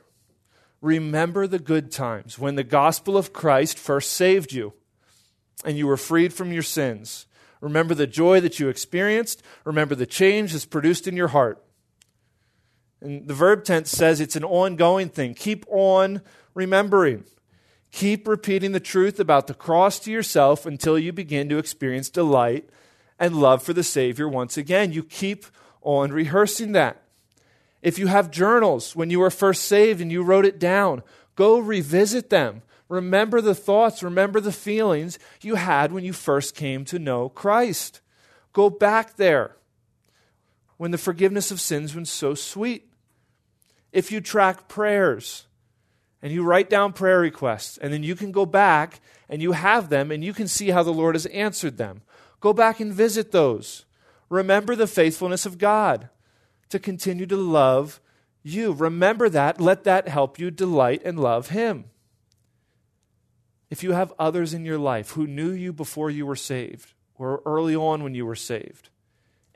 Remember 0.82 1.48
the 1.48 1.60
good 1.60 1.92
times 1.92 2.38
when 2.38 2.56
the 2.56 2.64
gospel 2.64 3.18
of 3.18 3.34
Christ 3.34 3.80
first 3.80 4.14
saved 4.14 4.54
you 4.54 4.74
and 5.66 5.78
you 5.78 5.88
were 5.88 5.98
freed 5.98 6.34
from 6.34 6.52
your 6.52 6.62
sins. 6.62 7.26
Remember 7.62 7.96
the 7.96 8.06
joy 8.06 8.40
that 8.42 8.60
you 8.60 8.70
experienced. 8.70 9.42
Remember 9.64 9.96
the 9.96 10.06
change 10.06 10.52
that's 10.52 10.66
produced 10.66 11.08
in 11.08 11.18
your 11.18 11.30
heart. 11.30 11.64
And 13.02 13.28
the 13.28 13.34
verb 13.34 13.64
tense 13.64 13.90
says 13.90 14.22
it's 14.22 14.36
an 14.36 14.44
ongoing 14.44 15.10
thing. 15.10 15.34
Keep 15.34 15.66
on 15.70 16.22
remembering. 16.54 17.24
Keep 17.92 18.28
repeating 18.28 18.74
the 18.74 18.80
truth 18.80 19.20
about 19.20 19.48
the 19.48 19.54
cross 19.54 19.98
to 20.00 20.12
yourself 20.12 20.66
until 20.66 21.00
you 21.00 21.12
begin 21.12 21.50
to 21.50 21.58
experience 21.58 22.10
delight 22.10 22.70
and 23.18 23.36
love 23.36 23.64
for 23.64 23.74
the 23.74 23.84
Savior 23.84 24.28
once 24.28 24.58
again. 24.58 24.94
You 24.94 25.04
keep 25.04 25.46
on 25.82 26.12
rehearsing 26.12 26.74
that. 26.74 27.02
If 27.82 28.00
you 28.00 28.08
have 28.08 28.32
journals 28.32 28.96
when 28.96 29.10
you 29.10 29.20
were 29.20 29.30
first 29.30 29.64
saved 29.64 30.02
and 30.02 30.12
you 30.12 30.24
wrote 30.24 30.46
it 30.46 30.60
down, 30.60 31.04
go 31.36 31.60
revisit 31.60 32.30
them. 32.30 32.64
Remember 32.90 33.42
the 33.42 33.56
thoughts, 33.56 34.02
remember 34.02 34.40
the 34.40 34.52
feelings 34.52 35.20
you 35.42 35.56
had 35.56 35.92
when 35.92 36.04
you 36.04 36.14
first 36.14 36.56
came 36.56 36.86
to 36.86 37.00
know 37.00 37.30
Christ. 37.30 38.02
Go 38.54 38.70
back 38.70 39.18
there 39.18 39.58
when 40.78 40.92
the 40.92 40.98
forgiveness 40.98 41.52
of 41.52 41.62
sins 41.62 41.94
was 41.94 42.10
so 42.10 42.34
sweet. 42.34 42.92
If 43.92 44.12
you 44.12 44.22
track 44.22 44.68
prayers 44.68 45.48
and 46.22 46.32
you 46.32 46.44
write 46.44 46.70
down 46.70 46.94
prayer 46.94 47.20
requests, 47.20 47.78
and 47.78 47.94
then 47.94 48.04
you 48.04 48.16
can 48.16 48.32
go 48.32 48.46
back 48.46 49.00
and 49.30 49.42
you 49.42 49.52
have 49.52 49.90
them 49.90 50.12
and 50.12 50.24
you 50.24 50.34
can 50.34 50.48
see 50.48 50.70
how 50.70 50.82
the 50.84 50.94
Lord 50.94 51.16
has 51.16 51.26
answered 51.28 51.78
them. 51.78 52.02
Go 52.40 52.54
back 52.54 52.80
and 52.80 52.94
visit 52.94 53.32
those. 53.32 53.86
Remember 54.30 54.76
the 54.76 54.88
faithfulness 54.88 55.46
of 55.46 55.58
God 55.58 56.10
to 56.70 56.80
continue 56.80 57.26
to 57.26 57.38
love 57.38 58.00
you. 58.44 58.72
Remember 58.72 59.30
that. 59.30 59.60
Let 59.62 59.84
that 59.86 60.08
help 60.08 60.40
you 60.40 60.52
delight 60.52 61.02
and 61.04 61.20
love 61.20 61.50
Him. 61.50 61.86
If 63.70 63.84
you 63.84 63.92
have 63.92 64.14
others 64.18 64.54
in 64.54 64.66
your 64.66 64.78
life 64.78 65.12
who 65.12 65.28
knew 65.28 65.52
you 65.52 65.74
before 65.74 66.10
you 66.10 66.26
were 66.26 66.36
saved 66.36 66.94
or 67.16 67.42
early 67.46 67.76
on 67.76 68.04
when 68.04 68.16
you 68.16 68.26
were 68.26 68.36
saved 68.36 68.90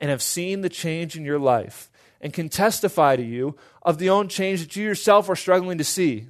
and 0.00 0.10
have 0.10 0.22
seen 0.22 0.60
the 0.60 0.68
change 0.68 1.16
in 1.16 1.24
your 1.24 1.38
life 1.38 1.90
and 2.20 2.32
can 2.32 2.48
testify 2.48 3.16
to 3.16 3.22
you 3.22 3.56
of 3.82 3.98
the 3.98 4.10
own 4.10 4.28
change 4.28 4.60
that 4.60 4.76
you 4.76 4.84
yourself 4.84 5.30
are 5.30 5.36
struggling 5.36 5.78
to 5.78 5.84
see 5.84 6.26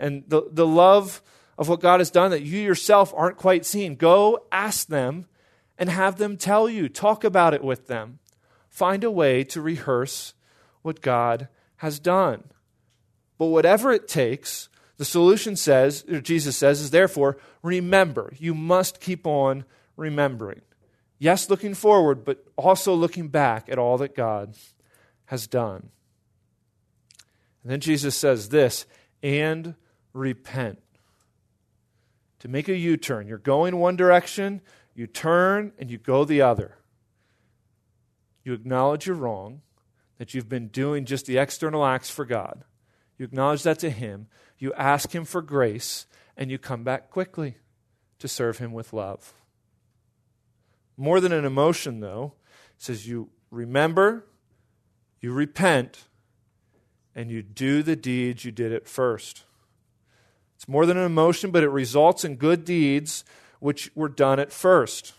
and 0.00 0.24
the, 0.26 0.42
the 0.50 0.66
love 0.66 1.22
of 1.58 1.68
what 1.68 1.80
God 1.80 2.00
has 2.00 2.10
done 2.10 2.30
that 2.30 2.42
you 2.42 2.58
yourself 2.58 3.12
aren't 3.14 3.36
quite 3.36 3.66
seeing, 3.66 3.94
go 3.94 4.46
ask 4.50 4.88
them 4.88 5.26
and 5.78 5.90
have 5.90 6.16
them 6.16 6.38
tell 6.38 6.68
you. 6.68 6.88
Talk 6.88 7.22
about 7.22 7.52
it 7.52 7.62
with 7.62 7.86
them. 7.86 8.18
Find 8.70 9.04
a 9.04 9.10
way 9.10 9.44
to 9.44 9.60
rehearse 9.60 10.32
what 10.80 11.02
God 11.02 11.48
has 11.76 11.98
done. 11.98 12.44
But 13.36 13.46
whatever 13.46 13.92
it 13.92 14.08
takes, 14.08 14.68
the 14.96 15.04
solution 15.04 15.56
says, 15.56 16.04
or 16.10 16.20
Jesus 16.20 16.56
says, 16.56 16.80
is 16.80 16.90
therefore 16.90 17.36
remember. 17.62 18.32
You 18.38 18.54
must 18.54 19.00
keep 19.00 19.26
on 19.26 19.64
remembering. 19.96 20.62
Yes, 21.18 21.50
looking 21.50 21.74
forward, 21.74 22.24
but 22.24 22.44
also 22.56 22.94
looking 22.94 23.28
back 23.28 23.68
at 23.68 23.78
all 23.78 23.98
that 23.98 24.14
God 24.14 24.54
has 25.26 25.46
done. 25.46 25.90
And 27.62 27.72
then 27.72 27.80
Jesus 27.80 28.16
says 28.16 28.48
this 28.48 28.86
and 29.22 29.74
repent. 30.12 30.80
To 32.40 32.48
make 32.48 32.68
a 32.68 32.76
U 32.76 32.96
turn. 32.96 33.26
You're 33.26 33.36
going 33.36 33.76
one 33.76 33.96
direction, 33.96 34.62
you 34.94 35.06
turn, 35.06 35.72
and 35.78 35.90
you 35.90 35.98
go 35.98 36.24
the 36.24 36.40
other. 36.40 36.76
You 38.44 38.52
acknowledge 38.52 39.06
you're 39.06 39.16
wrong, 39.16 39.62
that 40.18 40.34
you've 40.34 40.48
been 40.48 40.68
doing 40.68 41.04
just 41.04 41.26
the 41.26 41.38
external 41.38 41.84
acts 41.84 42.10
for 42.10 42.24
God. 42.24 42.64
You 43.16 43.24
acknowledge 43.24 43.62
that 43.62 43.78
to 43.80 43.90
Him. 43.90 44.28
You 44.58 44.72
ask 44.74 45.14
Him 45.14 45.24
for 45.24 45.42
grace, 45.42 46.06
and 46.36 46.50
you 46.50 46.58
come 46.58 46.84
back 46.84 47.10
quickly 47.10 47.56
to 48.18 48.28
serve 48.28 48.58
Him 48.58 48.72
with 48.72 48.92
love. 48.92 49.32
More 50.96 51.20
than 51.20 51.32
an 51.32 51.44
emotion, 51.44 52.00
though, 52.00 52.34
says 52.76 53.08
you 53.08 53.30
remember, 53.50 54.26
you 55.20 55.32
repent, 55.32 56.04
and 57.14 57.30
you 57.30 57.42
do 57.42 57.82
the 57.82 57.96
deeds 57.96 58.44
you 58.44 58.52
did 58.52 58.72
at 58.72 58.86
first. 58.86 59.44
It's 60.56 60.68
more 60.68 60.84
than 60.84 60.98
an 60.98 61.06
emotion, 61.06 61.50
but 61.50 61.62
it 61.62 61.70
results 61.70 62.24
in 62.24 62.36
good 62.36 62.64
deeds 62.66 63.24
which 63.60 63.90
were 63.94 64.08
done 64.08 64.38
at 64.38 64.52
first. 64.52 65.14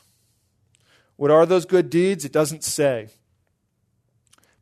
What 1.22 1.30
are 1.30 1.46
those 1.46 1.68
good 1.68 1.92
deeds? 1.92 2.26
It 2.26 2.32
doesn't 2.32 2.64
say. 2.64 3.10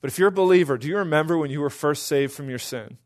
But 0.01 0.09
if 0.09 0.19
you're 0.19 0.27
a 0.27 0.29
believer, 0.29 0.77
do 0.77 0.89
you 0.89 0.97
remember 0.97 1.37
when 1.37 1.49
you 1.49 1.61
were 1.61 1.69
first 1.69 2.05
saved 2.05 2.33
from 2.33 2.49
your 2.49 2.59
sin? 2.59 2.97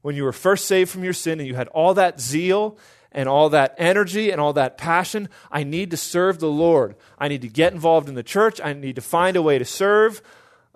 When 0.00 0.16
you 0.16 0.24
were 0.24 0.32
first 0.32 0.66
saved 0.66 0.90
from 0.90 1.04
your 1.04 1.12
sin 1.12 1.38
and 1.38 1.46
you 1.46 1.54
had 1.54 1.68
all 1.68 1.94
that 1.94 2.20
zeal 2.20 2.76
and 3.12 3.28
all 3.28 3.48
that 3.50 3.76
energy 3.78 4.32
and 4.32 4.40
all 4.40 4.52
that 4.54 4.76
passion, 4.76 5.28
I 5.52 5.62
need 5.62 5.92
to 5.92 5.96
serve 5.96 6.40
the 6.40 6.50
Lord. 6.50 6.96
I 7.16 7.28
need 7.28 7.42
to 7.42 7.48
get 7.48 7.74
involved 7.74 8.08
in 8.08 8.16
the 8.16 8.24
church. 8.24 8.60
I 8.60 8.72
need 8.72 8.96
to 8.96 9.02
find 9.02 9.36
a 9.36 9.42
way 9.42 9.60
to 9.60 9.64
serve. 9.64 10.20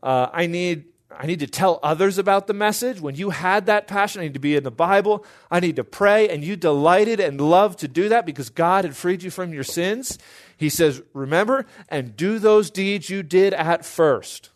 Uh, 0.00 0.28
I 0.32 0.46
need 0.46 0.84
I 1.18 1.26
need 1.26 1.40
to 1.40 1.46
tell 1.46 1.80
others 1.82 2.18
about 2.18 2.46
the 2.46 2.52
message. 2.52 3.00
When 3.00 3.14
you 3.14 3.30
had 3.30 3.66
that 3.66 3.86
passion, 3.86 4.20
I 4.20 4.24
need 4.24 4.34
to 4.34 4.40
be 4.40 4.54
in 4.54 4.64
the 4.64 4.70
Bible. 4.70 5.24
I 5.50 5.60
need 5.60 5.76
to 5.76 5.84
pray. 5.84 6.28
And 6.28 6.44
you 6.44 6.56
delighted 6.56 7.20
and 7.20 7.40
loved 7.40 7.78
to 7.80 7.88
do 7.88 8.10
that 8.10 8.26
because 8.26 8.50
God 8.50 8.84
had 8.84 8.94
freed 8.94 9.22
you 9.22 9.30
from 9.30 9.54
your 9.54 9.64
sins. 9.64 10.18
He 10.56 10.68
says, 10.68 11.02
Remember 11.12 11.66
and 11.88 12.16
do 12.16 12.38
those 12.38 12.70
deeds 12.70 13.10
you 13.10 13.22
did 13.22 13.52
at 13.54 13.84
first. 13.84 14.50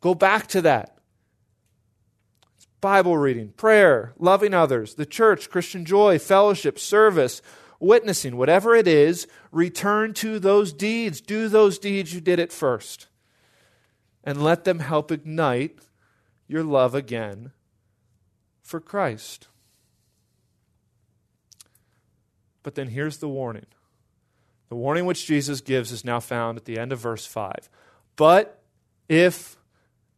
Go 0.00 0.14
back 0.14 0.46
to 0.48 0.60
that. 0.62 0.98
It's 2.56 2.66
Bible 2.80 3.16
reading, 3.16 3.50
prayer, 3.56 4.12
loving 4.18 4.52
others, 4.52 4.94
the 4.94 5.06
church, 5.06 5.50
Christian 5.50 5.84
joy, 5.84 6.18
fellowship, 6.18 6.78
service, 6.78 7.40
witnessing, 7.78 8.36
whatever 8.36 8.74
it 8.74 8.88
is, 8.88 9.26
return 9.52 10.14
to 10.14 10.38
those 10.38 10.72
deeds. 10.72 11.20
Do 11.20 11.48
those 11.48 11.78
deeds 11.78 12.12
you 12.12 12.20
did 12.20 12.40
at 12.40 12.52
first 12.52 13.06
and 14.24 14.42
let 14.42 14.64
them 14.64 14.80
help 14.80 15.12
ignite 15.12 15.78
your 16.48 16.64
love 16.64 16.94
again 16.94 17.52
for 18.62 18.80
Christ. 18.80 19.46
But 22.64 22.74
then 22.74 22.88
here's 22.88 23.18
the 23.18 23.28
warning. 23.28 23.66
The 24.68 24.76
warning 24.76 25.06
which 25.06 25.26
Jesus 25.26 25.60
gives 25.60 25.92
is 25.92 26.04
now 26.04 26.20
found 26.20 26.58
at 26.58 26.64
the 26.64 26.78
end 26.78 26.92
of 26.92 26.98
verse 26.98 27.26
5. 27.26 27.70
But 28.16 28.62
if 29.08 29.56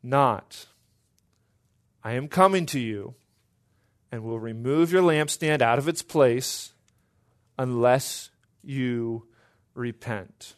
not, 0.02 0.66
I 2.02 2.12
am 2.12 2.28
coming 2.28 2.64
to 2.66 2.80
you 2.80 3.14
and 4.11 4.22
will 4.22 4.40
remove 4.40 4.90
your 4.92 5.02
lampstand 5.02 5.61
out 5.61 5.78
of 5.78 5.88
its 5.88 6.02
place 6.02 6.72
unless 7.58 8.30
you 8.62 9.26
repent. 9.74 10.54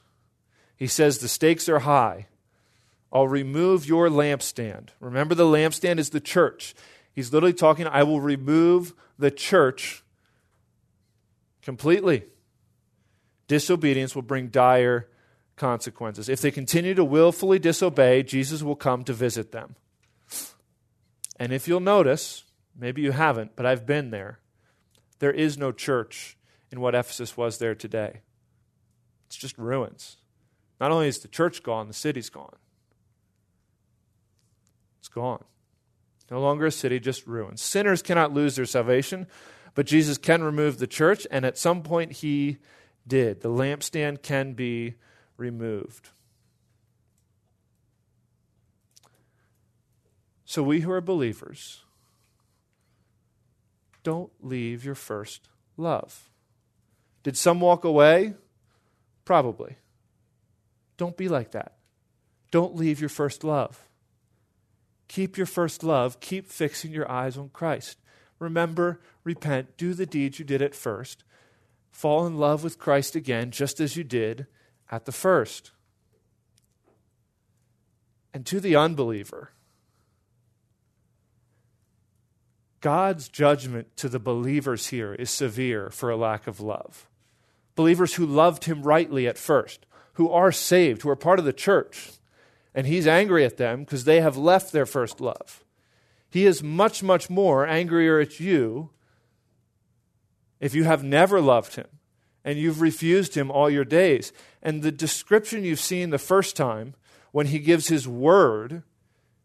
He 0.77 0.87
says 0.87 1.19
the 1.19 1.29
stakes 1.29 1.69
are 1.69 1.81
high. 1.81 2.27
I'll 3.13 3.29
remove 3.29 3.87
your 3.87 4.09
lampstand. 4.09 4.91
Remember, 5.01 5.35
the 5.35 5.45
lampstand 5.45 5.99
is 5.99 6.11
the 6.11 6.21
church. 6.21 6.75
He's 7.13 7.33
literally 7.33 7.53
talking, 7.53 7.87
I 7.87 8.05
will 8.05 8.21
remove 8.21 8.95
the 9.19 9.31
church 9.31 10.05
completely. 11.63 12.25
Disobedience 13.51 14.15
will 14.15 14.23
bring 14.23 14.47
dire 14.47 15.09
consequences. 15.57 16.29
If 16.29 16.41
they 16.41 16.53
continue 16.53 16.95
to 16.95 17.03
willfully 17.03 17.59
disobey, 17.59 18.23
Jesus 18.23 18.63
will 18.63 18.77
come 18.77 19.03
to 19.03 19.13
visit 19.13 19.51
them. 19.51 19.75
And 21.35 21.53
if 21.53 21.67
you'll 21.67 21.81
notice, 21.81 22.45
maybe 22.79 23.03
you 23.03 23.11
haven't, 23.11 23.57
but 23.57 23.67
I've 23.67 23.87
been 23.87 24.13
there, 24.13 24.39
there 25.19 25.33
is 25.33 25.59
no 25.59 25.73
church 25.73 26.37
in 26.71 26.81
what 26.81 26.95
Ephesus 26.95 27.37
was 27.37 27.59
there 27.59 27.75
today. 27.75 28.21
It's 29.27 29.37
just 29.37 29.59
ruins. 29.59 30.19
Not 30.81 30.93
only 30.93 31.09
is 31.09 31.19
the 31.19 31.27
church 31.27 31.65
gone, 31.65 31.89
the 31.89 31.93
city's 31.93 32.31
gone 32.31 32.55
It's 35.01 35.09
gone. 35.09 35.43
No 36.31 36.41
longer 36.41 36.67
a 36.67 36.71
city, 36.71 37.01
just 37.01 37.27
ruins. 37.27 37.61
Sinners 37.61 38.01
cannot 38.01 38.33
lose 38.33 38.55
their 38.55 38.65
salvation, 38.65 39.27
but 39.75 39.87
Jesus 39.87 40.19
can 40.19 40.41
remove 40.45 40.79
the 40.79 40.87
church, 40.87 41.27
and 41.33 41.45
at 41.45 41.59
some 41.59 41.83
point 41.83 42.13
he 42.13 42.59
did. 43.11 43.43
The 43.43 43.51
lampstand 43.51 44.23
can 44.23 44.55
be 44.55 44.95
removed. 45.37 46.09
So, 50.47 50.63
we 50.63 50.81
who 50.81 50.91
are 50.91 51.03
believers, 51.03 51.83
don't 54.03 54.33
leave 54.41 54.85
your 54.85 54.95
first 54.95 55.49
love. 55.77 56.31
Did 57.23 57.37
some 57.37 57.61
walk 57.61 57.85
away? 57.85 58.35
Probably. 59.25 59.77
Don't 60.97 61.17
be 61.17 61.29
like 61.29 61.53
that. 61.53 61.75
Don't 62.51 62.75
leave 62.75 63.01
your 63.01 63.09
first 63.11 63.45
love. 63.45 63.89
Keep 65.07 65.37
your 65.37 65.47
first 65.47 65.85
love. 65.85 66.19
Keep 66.21 66.49
fixing 66.49 66.93
your 66.93 67.11
eyes 67.11 67.37
on 67.37 67.51
Christ. 67.51 67.99
Remember, 68.39 69.01
repent, 69.23 69.77
do 69.77 69.95
the 69.95 70.07
deeds 70.07 70.39
you 70.39 70.45
did 70.45 70.63
at 70.63 70.75
first. 70.75 71.25
Fall 71.91 72.27
in 72.27 72.39
love 72.39 72.65
with 72.65 72.79
Christ 72.79 73.15
again, 73.15 73.51
just 73.51 73.81
as 73.81 73.97
you 73.97 74.05
did 74.05 74.47
at 74.91 75.05
the 75.05 75.13
first. 75.13 75.73
And 78.33 78.47
to 78.47 78.61
the 78.61 78.77
unbeliever, 78.77 79.51
God's 82.81 83.29
judgment 83.29 83.97
to 83.97 84.09
the 84.09 84.19
believers 84.19 84.89
here 84.89 85.13
is 85.15 85.31
severe 85.31 85.91
for 85.91 86.11
a 86.11 86.17
lack 86.17 86.47
of 86.47 86.61
love. 86.61 87.09
Believers 87.75 88.15
who 88.15 88.25
loved 88.25 88.65
him 88.65 88.83
rightly 88.83 89.27
at 89.27 89.37
first, 89.37 89.85
who 90.15 90.31
are 90.31 90.53
saved, 90.53 91.03
who 91.03 91.11
are 91.11 91.17
part 91.17 91.39
of 91.39 91.45
the 91.45 91.53
church, 91.53 92.13
and 92.75 92.87
he's 92.87 93.07
angry 93.07 93.45
at 93.45 93.59
them 93.59 93.81
because 93.81 94.05
they 94.05 94.21
have 94.21 94.37
left 94.37 94.73
their 94.73 94.87
first 94.87 95.21
love. 95.21 95.65
He 96.31 96.47
is 96.47 96.63
much, 96.63 97.03
much 97.03 97.29
more 97.29 97.67
angrier 97.67 98.21
at 98.21 98.41
you 98.41 98.91
if 100.61 100.75
you 100.75 100.85
have 100.85 101.03
never 101.03 101.41
loved 101.41 101.75
him 101.75 101.87
and 102.45 102.59
you've 102.59 102.81
refused 102.81 103.35
him 103.35 103.51
all 103.51 103.69
your 103.69 103.85
days. 103.85 104.33
And 104.63 104.83
the 104.83 104.93
description 104.93 105.65
you've 105.65 105.81
seen 105.81 106.11
the 106.11 106.19
first 106.19 106.57
time 106.57 106.95
when 107.33 107.47
he 107.47 107.59
gives 107.59 107.89
his 107.89 108.07
word 108.09 108.83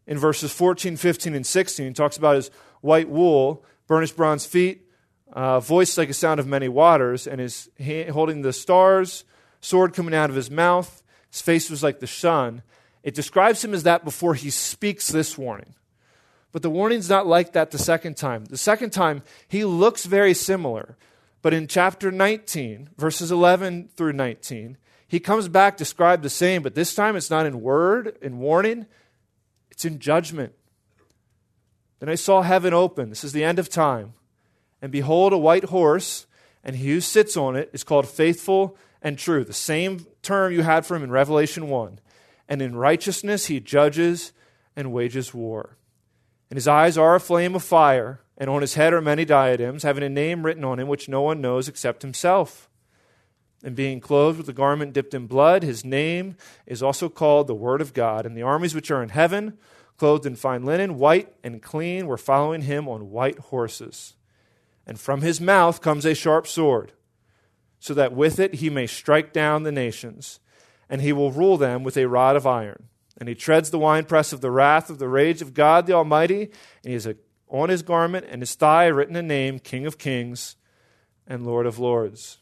in 0.08 0.18
verses 0.18 0.52
14, 0.52 0.98
15, 0.98 1.34
and 1.34 1.46
16, 1.46 1.88
he 1.88 1.94
talks 1.94 2.18
about 2.18 2.36
his 2.36 2.52
white 2.82 3.10
wool, 3.10 3.66
burnished 3.88 4.16
bronze 4.16 4.46
feet, 4.46 4.90
uh, 5.34 5.60
voice 5.60 5.98
like 5.98 6.10
a 6.10 6.14
sound 6.14 6.40
of 6.40 6.48
many 6.48 6.68
waters, 6.68 7.28
and 7.28 7.40
his 7.40 7.70
hand, 7.80 8.10
holding 8.10 8.42
the 8.42 8.54
stars, 8.54 9.24
sword 9.62 9.94
coming 9.94 10.14
out 10.14 10.30
of 10.30 10.36
his 10.36 10.52
mouth. 10.52 11.04
His 11.32 11.42
face 11.42 11.70
was 11.70 11.84
like 11.84 12.00
the 12.00 12.08
sun. 12.08 12.62
It 13.04 13.16
describes 13.16 13.64
him 13.64 13.74
as 13.74 13.84
that 13.84 14.06
before 14.06 14.36
he 14.36 14.50
speaks 14.50 15.08
this 15.08 15.38
warning. 15.38 15.76
But 16.56 16.62
the 16.62 16.70
warning's 16.70 17.10
not 17.10 17.28
like 17.28 17.52
that 17.52 17.72
the 17.72 17.78
second 17.78 18.16
time. 18.16 18.46
The 18.46 18.56
second 18.56 18.92
time, 18.92 19.24
he 19.46 19.66
looks 19.66 20.06
very 20.06 20.34
similar. 20.34 20.96
But 21.42 21.54
in 21.54 21.68
chapter 21.68 22.14
19, 22.14 22.92
verses 22.98 23.30
11 23.30 23.90
through 23.94 24.14
19, 24.14 24.78
he 25.06 25.20
comes 25.20 25.50
back 25.50 25.76
described 25.76 26.24
the 26.24 26.30
same, 26.30 26.62
but 26.62 26.74
this 26.74 26.96
time 26.96 27.18
it's 27.18 27.30
not 27.30 27.46
in 27.46 27.60
word, 27.60 28.18
in 28.22 28.40
warning, 28.40 28.86
it's 29.70 29.84
in 29.84 30.00
judgment. 30.00 30.54
Then 32.00 32.08
I 32.08 32.16
saw 32.16 32.42
heaven 32.42 32.74
open. 32.74 33.10
This 33.10 33.26
is 33.26 33.34
the 33.34 33.44
end 33.44 33.60
of 33.60 33.68
time. 33.68 34.14
And 34.82 34.94
behold, 34.94 35.34
a 35.34 35.38
white 35.38 35.66
horse, 35.66 36.26
and 36.64 36.78
he 36.78 36.88
who 36.92 37.02
sits 37.02 37.36
on 37.36 37.58
it 37.58 37.70
is 37.74 37.84
called 37.84 38.08
faithful 38.08 38.78
and 39.02 39.20
true. 39.20 39.44
The 39.44 39.52
same 39.52 40.08
term 40.22 40.54
you 40.54 40.62
had 40.62 40.86
for 40.86 40.96
him 40.96 41.04
in 41.04 41.12
Revelation 41.12 41.68
1 41.68 42.00
and 42.48 42.62
in 42.62 42.78
righteousness 42.78 43.48
he 43.48 43.60
judges 43.60 44.32
and 44.74 44.94
wages 44.94 45.34
war. 45.34 45.76
And 46.56 46.58
his 46.58 46.70
eyes 46.70 46.98
are 46.98 47.16
a 47.16 47.20
flame 47.20 47.54
of 47.54 47.64
fire, 47.64 48.22
and 48.38 48.50
on 48.50 48.62
his 48.62 48.76
head 48.76 48.94
are 48.94 49.02
many 49.02 49.26
diadems, 49.26 49.84
having 49.84 50.06
a 50.06 50.08
name 50.08 50.46
written 50.46 50.64
on 50.64 50.80
him 50.80 50.88
which 50.88 51.10
no 51.10 51.22
one 51.22 51.42
knows 51.42 51.68
except 51.68 52.02
himself. 52.02 52.70
And 53.62 53.76
being 53.76 54.00
clothed 54.00 54.38
with 54.38 54.48
a 54.48 54.54
garment 54.54 54.94
dipped 54.94 55.14
in 55.14 55.28
blood, 55.28 55.64
his 55.64 55.84
name 55.84 56.38
is 56.66 56.82
also 56.82 57.10
called 57.10 57.48
the 57.48 57.54
Word 57.54 57.82
of 57.82 57.94
God. 57.94 58.26
And 58.26 58.38
the 58.38 58.44
armies 58.44 58.74
which 58.74 58.90
are 58.90 59.04
in 59.04 59.10
heaven, 59.10 59.58
clothed 59.98 60.26
in 60.26 60.38
fine 60.38 60.64
linen, 60.64 60.98
white 60.98 61.36
and 61.44 61.62
clean, 61.62 62.08
were 62.08 62.18
following 62.18 62.62
him 62.62 62.88
on 62.88 63.12
white 63.12 63.40
horses. 63.40 64.14
And 64.88 64.98
from 64.98 65.24
his 65.24 65.42
mouth 65.42 65.82
comes 65.82 66.06
a 66.06 66.16
sharp 66.16 66.48
sword, 66.48 66.94
so 67.82 67.94
that 67.96 68.14
with 68.14 68.40
it 68.40 68.54
he 68.54 68.70
may 68.70 68.88
strike 68.88 69.34
down 69.34 69.64
the 69.64 69.74
nations 69.74 70.40
and 70.90 71.02
he 71.02 71.12
will 71.12 71.34
rule 71.34 71.58
them 71.58 71.84
with 71.84 71.98
a 71.98 72.08
rod 72.08 72.38
of 72.38 72.48
iron. 72.48 72.88
And 73.18 73.30
he 73.30 73.36
treads 73.36 73.70
the 73.70 73.80
winepress 73.80 74.34
of 74.34 74.42
the 74.42 74.52
wrath 74.52 74.90
of 74.90 75.00
the 75.00 75.08
rage 75.08 75.42
of 75.42 75.54
God 75.54 75.86
the 75.86 75.94
Almighty, 75.94 76.44
and 76.44 76.52
he 76.84 76.94
has 76.94 77.06
a, 77.06 77.16
on 77.48 77.70
his 77.70 77.82
garment 77.82 78.26
and 78.30 78.42
his 78.42 78.56
thigh 78.56 78.88
written 78.88 79.16
a 79.16 79.22
name, 79.22 79.60
King 79.60 79.86
of 79.86 79.98
Kings 79.98 80.56
and 81.26 81.46
Lord 81.46 81.66
of 81.66 81.80
Lords. 81.80 82.40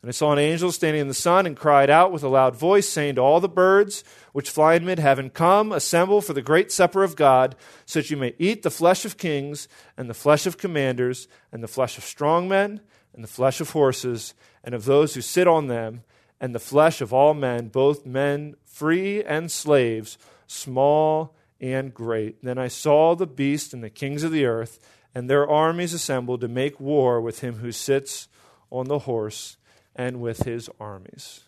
And 0.00 0.08
I 0.08 0.12
saw 0.12 0.32
an 0.32 0.38
angel 0.38 0.70
standing 0.70 1.00
in 1.00 1.08
the 1.08 1.14
sun 1.14 1.44
and 1.44 1.56
cried 1.56 1.90
out 1.90 2.12
with 2.12 2.22
a 2.22 2.28
loud 2.28 2.54
voice, 2.54 2.88
saying 2.88 3.16
to 3.16 3.20
all 3.20 3.40
the 3.40 3.48
birds 3.48 4.04
which 4.32 4.50
fly 4.50 4.74
in 4.74 4.84
mid 4.84 5.00
heaven, 5.00 5.28
Come, 5.28 5.72
assemble 5.72 6.20
for 6.20 6.32
the 6.32 6.42
great 6.42 6.70
supper 6.70 7.02
of 7.02 7.16
God, 7.16 7.56
so 7.84 7.98
that 8.00 8.10
you 8.10 8.16
may 8.16 8.34
eat 8.38 8.62
the 8.62 8.70
flesh 8.70 9.04
of 9.04 9.16
kings, 9.16 9.66
and 9.96 10.08
the 10.08 10.14
flesh 10.14 10.46
of 10.46 10.56
commanders, 10.56 11.26
and 11.50 11.64
the 11.64 11.68
flesh 11.68 11.98
of 11.98 12.04
strong 12.04 12.48
men, 12.48 12.80
and 13.12 13.24
the 13.24 13.28
flesh 13.28 13.60
of 13.60 13.70
horses, 13.70 14.34
and 14.62 14.72
of 14.72 14.84
those 14.84 15.14
who 15.14 15.20
sit 15.20 15.48
on 15.48 15.66
them, 15.66 16.02
and 16.40 16.54
the 16.54 16.60
flesh 16.60 17.00
of 17.00 17.12
all 17.12 17.34
men, 17.34 17.68
both 17.68 18.06
men 18.06 18.54
free 18.64 19.22
and 19.24 19.50
slaves, 19.50 20.18
small 20.46 21.34
and 21.60 21.92
great. 21.92 22.42
Then 22.42 22.58
I 22.58 22.68
saw 22.68 23.14
the 23.14 23.26
beast 23.26 23.74
and 23.74 23.82
the 23.82 23.90
kings 23.90 24.22
of 24.22 24.32
the 24.32 24.46
earth, 24.46 24.78
and 25.14 25.28
their 25.28 25.48
armies 25.48 25.92
assembled 25.92 26.40
to 26.42 26.48
make 26.48 26.78
war 26.78 27.20
with 27.20 27.40
him 27.40 27.56
who 27.56 27.72
sits 27.72 28.28
on 28.70 28.86
the 28.86 29.00
horse 29.00 29.56
and 29.96 30.20
with 30.20 30.44
his 30.44 30.70
armies. 30.78 31.40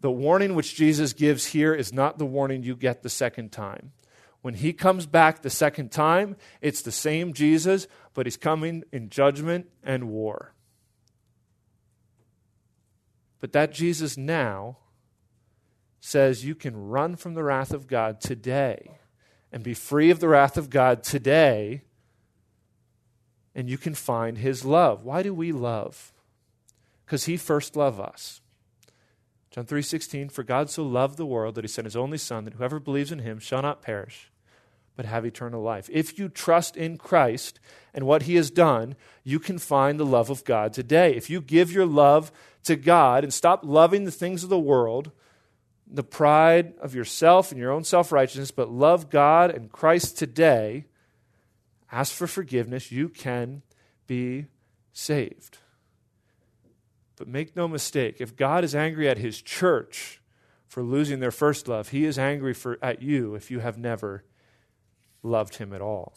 The 0.00 0.10
warning 0.10 0.54
which 0.54 0.74
Jesus 0.74 1.14
gives 1.14 1.46
here 1.46 1.72
is 1.74 1.92
not 1.92 2.18
the 2.18 2.26
warning 2.26 2.62
you 2.62 2.76
get 2.76 3.02
the 3.02 3.08
second 3.08 3.52
time. 3.52 3.92
When 4.42 4.54
he 4.54 4.74
comes 4.74 5.06
back 5.06 5.40
the 5.40 5.48
second 5.48 5.90
time, 5.90 6.36
it's 6.60 6.82
the 6.82 6.92
same 6.92 7.32
Jesus, 7.32 7.86
but 8.12 8.26
he's 8.26 8.36
coming 8.36 8.84
in 8.92 9.08
judgment 9.08 9.70
and 9.82 10.10
war. 10.10 10.53
But 13.40 13.52
that 13.52 13.72
Jesus 13.72 14.16
now 14.16 14.78
says 16.00 16.44
you 16.44 16.54
can 16.54 16.88
run 16.88 17.16
from 17.16 17.34
the 17.34 17.42
wrath 17.42 17.72
of 17.72 17.86
God 17.86 18.20
today 18.20 18.98
and 19.52 19.62
be 19.62 19.74
free 19.74 20.10
of 20.10 20.20
the 20.20 20.28
wrath 20.28 20.56
of 20.56 20.70
God 20.70 21.02
today, 21.02 21.82
and 23.54 23.68
you 23.68 23.78
can 23.78 23.94
find 23.94 24.38
his 24.38 24.64
love. 24.64 25.04
Why 25.04 25.22
do 25.22 25.32
we 25.32 25.52
love? 25.52 26.12
because 27.04 27.24
he 27.24 27.36
first 27.36 27.76
loved 27.76 28.00
us. 28.00 28.40
John 29.50 29.66
3:16 29.66 30.30
For 30.30 30.42
God 30.42 30.70
so 30.70 30.82
loved 30.82 31.16
the 31.16 31.26
world 31.26 31.54
that 31.54 31.64
he 31.64 31.68
sent 31.68 31.86
his 31.86 31.96
only 31.96 32.18
son 32.18 32.44
that 32.44 32.54
whoever 32.54 32.80
believes 32.80 33.12
in 33.12 33.20
him 33.20 33.38
shall 33.38 33.62
not 33.62 33.82
perish 33.82 34.30
but 34.96 35.06
have 35.06 35.24
eternal 35.24 35.62
life. 35.62 35.88
If 35.92 36.18
you 36.18 36.28
trust 36.28 36.76
in 36.76 36.98
Christ 36.98 37.58
and 37.92 38.06
what 38.06 38.22
he 38.22 38.36
has 38.36 38.50
done, 38.50 38.94
you 39.22 39.38
can 39.38 39.58
find 39.58 39.98
the 39.98 40.06
love 40.06 40.30
of 40.30 40.44
God 40.44 40.72
today. 40.72 41.14
If 41.14 41.28
you 41.28 41.40
give 41.40 41.72
your 41.72 41.86
love 41.86 42.30
to 42.64 42.76
God 42.76 43.24
and 43.24 43.34
stop 43.34 43.64
loving 43.64 44.04
the 44.04 44.10
things 44.10 44.44
of 44.44 44.50
the 44.50 44.58
world, 44.58 45.10
the 45.86 46.04
pride 46.04 46.74
of 46.80 46.94
yourself 46.94 47.50
and 47.50 47.60
your 47.60 47.70
own 47.70 47.84
self-righteousness, 47.84 48.50
but 48.50 48.70
love 48.70 49.10
God 49.10 49.50
and 49.50 49.70
Christ 49.70 50.16
today, 50.16 50.86
ask 51.92 52.12
for 52.12 52.26
forgiveness, 52.26 52.90
you 52.90 53.08
can 53.08 53.62
be 54.06 54.46
saved. 54.92 55.58
But 57.16 57.28
make 57.28 57.54
no 57.54 57.68
mistake, 57.68 58.16
if 58.18 58.34
God 58.34 58.64
is 58.64 58.74
angry 58.74 59.08
at 59.08 59.18
his 59.18 59.40
church 59.40 60.20
for 60.66 60.82
losing 60.82 61.20
their 61.20 61.30
first 61.30 61.68
love, 61.68 61.90
he 61.90 62.04
is 62.04 62.18
angry 62.18 62.54
for, 62.54 62.78
at 62.82 63.02
you 63.02 63.34
if 63.34 63.50
you 63.50 63.60
have 63.60 63.78
never 63.78 64.24
loved 65.24 65.56
him 65.56 65.72
at 65.72 65.80
all. 65.80 66.14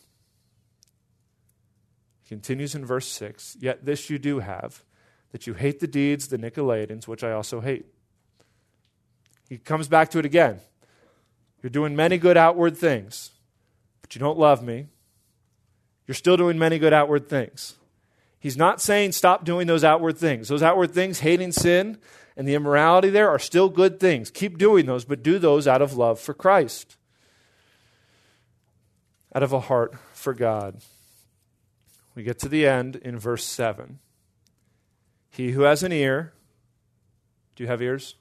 He 2.21 2.29
continues 2.29 2.75
in 2.75 2.85
verse 2.85 3.07
6 3.07 3.57
Yet 3.59 3.85
this 3.85 4.09
you 4.09 4.19
do 4.19 4.39
have, 4.39 4.83
that 5.31 5.47
you 5.47 5.53
hate 5.53 5.79
the 5.79 5.87
deeds 5.87 6.25
of 6.25 6.29
the 6.39 6.51
Nicolaitans, 6.51 7.07
which 7.07 7.23
I 7.23 7.31
also 7.31 7.61
hate. 7.61 7.85
He 9.49 9.57
comes 9.57 9.87
back 9.87 10.09
to 10.11 10.19
it 10.19 10.25
again. 10.25 10.59
You're 11.63 11.69
doing 11.69 11.95
many 11.95 12.17
good 12.17 12.37
outward 12.37 12.77
things, 12.77 13.31
but 14.01 14.13
you 14.13 14.19
don't 14.19 14.37
love 14.37 14.61
me. 14.61 14.87
You're 16.05 16.15
still 16.15 16.37
doing 16.37 16.57
many 16.57 16.79
good 16.79 16.93
outward 16.93 17.27
things. 17.27 17.75
He's 18.39 18.57
not 18.57 18.79
saying 18.79 19.13
stop 19.13 19.43
doing 19.43 19.67
those 19.67 19.83
outward 19.83 20.17
things. 20.17 20.47
Those 20.47 20.63
outward 20.63 20.91
things, 20.91 21.19
hating 21.19 21.51
sin 21.53 21.97
and 22.35 22.47
the 22.47 22.53
immorality 22.53 23.09
there, 23.09 23.29
are 23.29 23.39
still 23.39 23.67
good 23.67 23.99
things. 23.99 24.29
Keep 24.29 24.57
doing 24.57 24.85
those, 24.85 25.05
but 25.05 25.23
do 25.23 25.39
those 25.39 25.67
out 25.67 25.81
of 25.81 25.97
love 25.97 26.19
for 26.19 26.33
Christ, 26.33 26.97
out 29.37 29.43
of 29.43 29.53
a 29.53 29.59
heart 29.59 29.93
for 30.13 30.33
God. 30.33 30.77
We 32.15 32.23
get 32.23 32.39
to 32.39 32.49
the 32.49 32.65
end 32.65 32.95
in 32.95 33.19
verse 33.19 33.45
7. 33.45 33.99
He 35.29 35.51
who 35.51 35.61
has 35.61 35.83
an 35.83 35.91
ear, 35.91 36.33
do 37.55 37.63
you 37.63 37.67
have 37.67 37.79
ears? 37.79 38.15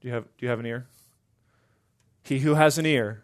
Do 0.00 0.08
you 0.08 0.14
have, 0.14 0.24
do 0.36 0.46
you 0.46 0.50
have 0.50 0.58
an 0.58 0.66
ear? 0.66 0.88
He 2.24 2.40
who 2.40 2.54
has 2.56 2.76
an 2.76 2.86
ear, 2.86 3.22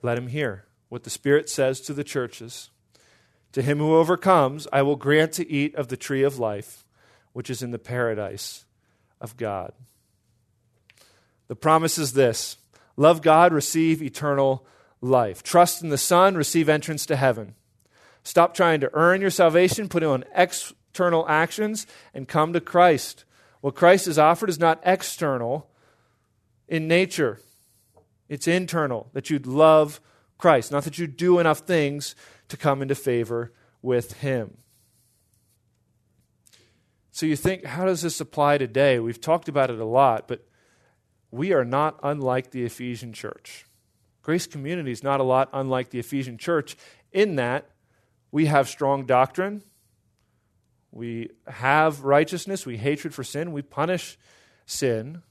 let 0.00 0.16
him 0.16 0.28
hear 0.28 0.64
what 0.88 1.04
the 1.04 1.10
Spirit 1.10 1.50
says 1.50 1.82
to 1.82 1.92
the 1.92 2.02
churches. 2.02 2.70
To 3.52 3.60
him 3.60 3.76
who 3.76 3.94
overcomes, 3.94 4.66
I 4.72 4.80
will 4.80 4.96
grant 4.96 5.32
to 5.32 5.46
eat 5.46 5.74
of 5.74 5.88
the 5.88 5.98
tree 5.98 6.22
of 6.22 6.38
life, 6.38 6.86
which 7.34 7.50
is 7.50 7.62
in 7.62 7.72
the 7.72 7.78
paradise 7.78 8.64
of 9.20 9.36
God. 9.36 9.74
The 11.48 11.56
promise 11.56 11.98
is 11.98 12.14
this 12.14 12.56
love 12.96 13.20
God, 13.20 13.52
receive 13.52 14.00
eternal 14.00 14.66
life. 15.00 15.42
Trust 15.42 15.82
in 15.82 15.88
the 15.88 15.98
Son, 15.98 16.34
receive 16.34 16.68
entrance 16.68 17.06
to 17.06 17.16
heaven. 17.16 17.54
Stop 18.22 18.54
trying 18.54 18.80
to 18.80 18.90
earn 18.94 19.20
your 19.20 19.30
salvation, 19.30 19.88
put 19.88 20.02
on 20.02 20.24
external 20.34 21.28
actions, 21.28 21.86
and 22.12 22.28
come 22.28 22.52
to 22.52 22.60
Christ. 22.60 23.24
What 23.60 23.74
Christ 23.74 24.06
has 24.06 24.18
offered 24.18 24.50
is 24.50 24.58
not 24.58 24.80
external 24.84 25.70
in 26.68 26.86
nature, 26.86 27.40
it's 28.28 28.46
internal, 28.46 29.08
that 29.14 29.30
you'd 29.30 29.46
love 29.46 30.00
Christ, 30.36 30.70
not 30.70 30.84
that 30.84 30.98
you 30.98 31.06
do 31.06 31.38
enough 31.38 31.60
things 31.60 32.14
to 32.48 32.56
come 32.56 32.82
into 32.82 32.94
favor 32.94 33.52
with 33.80 34.18
Him. 34.18 34.58
So 37.10 37.26
you 37.26 37.36
think, 37.36 37.64
how 37.64 37.86
does 37.86 38.02
this 38.02 38.20
apply 38.20 38.58
today? 38.58 38.98
We've 38.98 39.20
talked 39.20 39.48
about 39.48 39.70
it 39.70 39.80
a 39.80 39.84
lot, 39.84 40.28
but 40.28 40.46
we 41.30 41.52
are 41.52 41.64
not 41.64 41.98
unlike 42.02 42.50
the 42.50 42.64
Ephesian 42.64 43.12
church. 43.12 43.64
Grace 44.28 44.46
Community 44.46 44.92
is 44.92 45.02
not 45.02 45.20
a 45.20 45.22
lot 45.22 45.48
unlike 45.54 45.88
the 45.88 45.98
Ephesian 45.98 46.36
church 46.36 46.76
in 47.12 47.36
that 47.36 47.70
we 48.30 48.44
have 48.44 48.68
strong 48.68 49.06
doctrine, 49.06 49.62
we 50.92 51.30
have 51.46 52.04
righteousness, 52.04 52.66
we 52.66 52.76
hatred 52.76 53.14
for 53.14 53.24
sin, 53.24 53.52
we 53.52 53.62
punish 53.62 54.18
sin. 54.66 55.22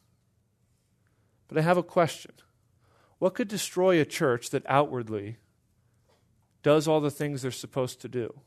But 1.48 1.60
I 1.60 1.62
have 1.62 1.78
a 1.78 1.84
question. 1.84 2.32
What 3.20 3.36
could 3.36 3.48
destroy 3.48 4.02
a 4.02 4.04
church 4.04 4.50
that 4.50 4.64
outwardly 4.68 5.38
does 6.64 6.88
all 6.88 7.00
the 7.00 7.12
things 7.12 7.44
they're 7.44 7.52
supposed 7.52 8.02
to 8.02 8.08
do. 8.08 8.40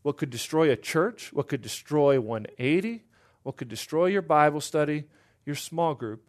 What 0.00 0.16
could 0.16 0.30
destroy 0.30 0.70
a 0.70 0.76
church, 0.76 1.30
what 1.34 1.46
could 1.46 1.60
destroy 1.60 2.18
180, 2.18 3.04
what 3.42 3.58
could 3.58 3.68
destroy 3.68 4.06
your 4.06 4.22
Bible 4.22 4.62
study, 4.62 5.04
your 5.44 5.56
small 5.56 5.92
group, 5.92 6.22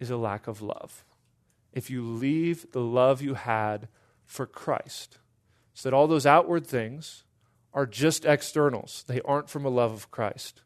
is 0.00 0.10
a 0.10 0.16
lack 0.16 0.48
of 0.48 0.60
love. 0.60 1.04
If 1.72 1.90
you 1.90 2.02
leave 2.02 2.70
the 2.72 2.80
love 2.80 3.22
you 3.22 3.34
had 3.34 3.88
for 4.24 4.46
Christ, 4.46 5.18
so 5.74 5.88
that 5.88 5.96
all 5.96 6.06
those 6.06 6.26
outward 6.26 6.66
things 6.66 7.24
are 7.72 7.86
just 7.86 8.24
externals, 8.24 9.04
they 9.06 9.20
aren't 9.22 9.48
from 9.48 9.64
a 9.64 9.70
love 9.70 9.92
of 9.92 10.10
Christ. 10.10 10.62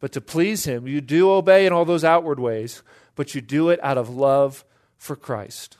But 0.00 0.12
to 0.12 0.20
please 0.20 0.64
Him, 0.64 0.86
you 0.86 1.00
do 1.00 1.30
obey 1.30 1.64
in 1.64 1.72
all 1.72 1.84
those 1.84 2.04
outward 2.04 2.40
ways, 2.40 2.82
but 3.14 3.34
you 3.34 3.40
do 3.40 3.70
it 3.70 3.78
out 3.82 3.98
of 3.98 4.10
love 4.10 4.64
for 4.98 5.16
Christ. 5.16 5.76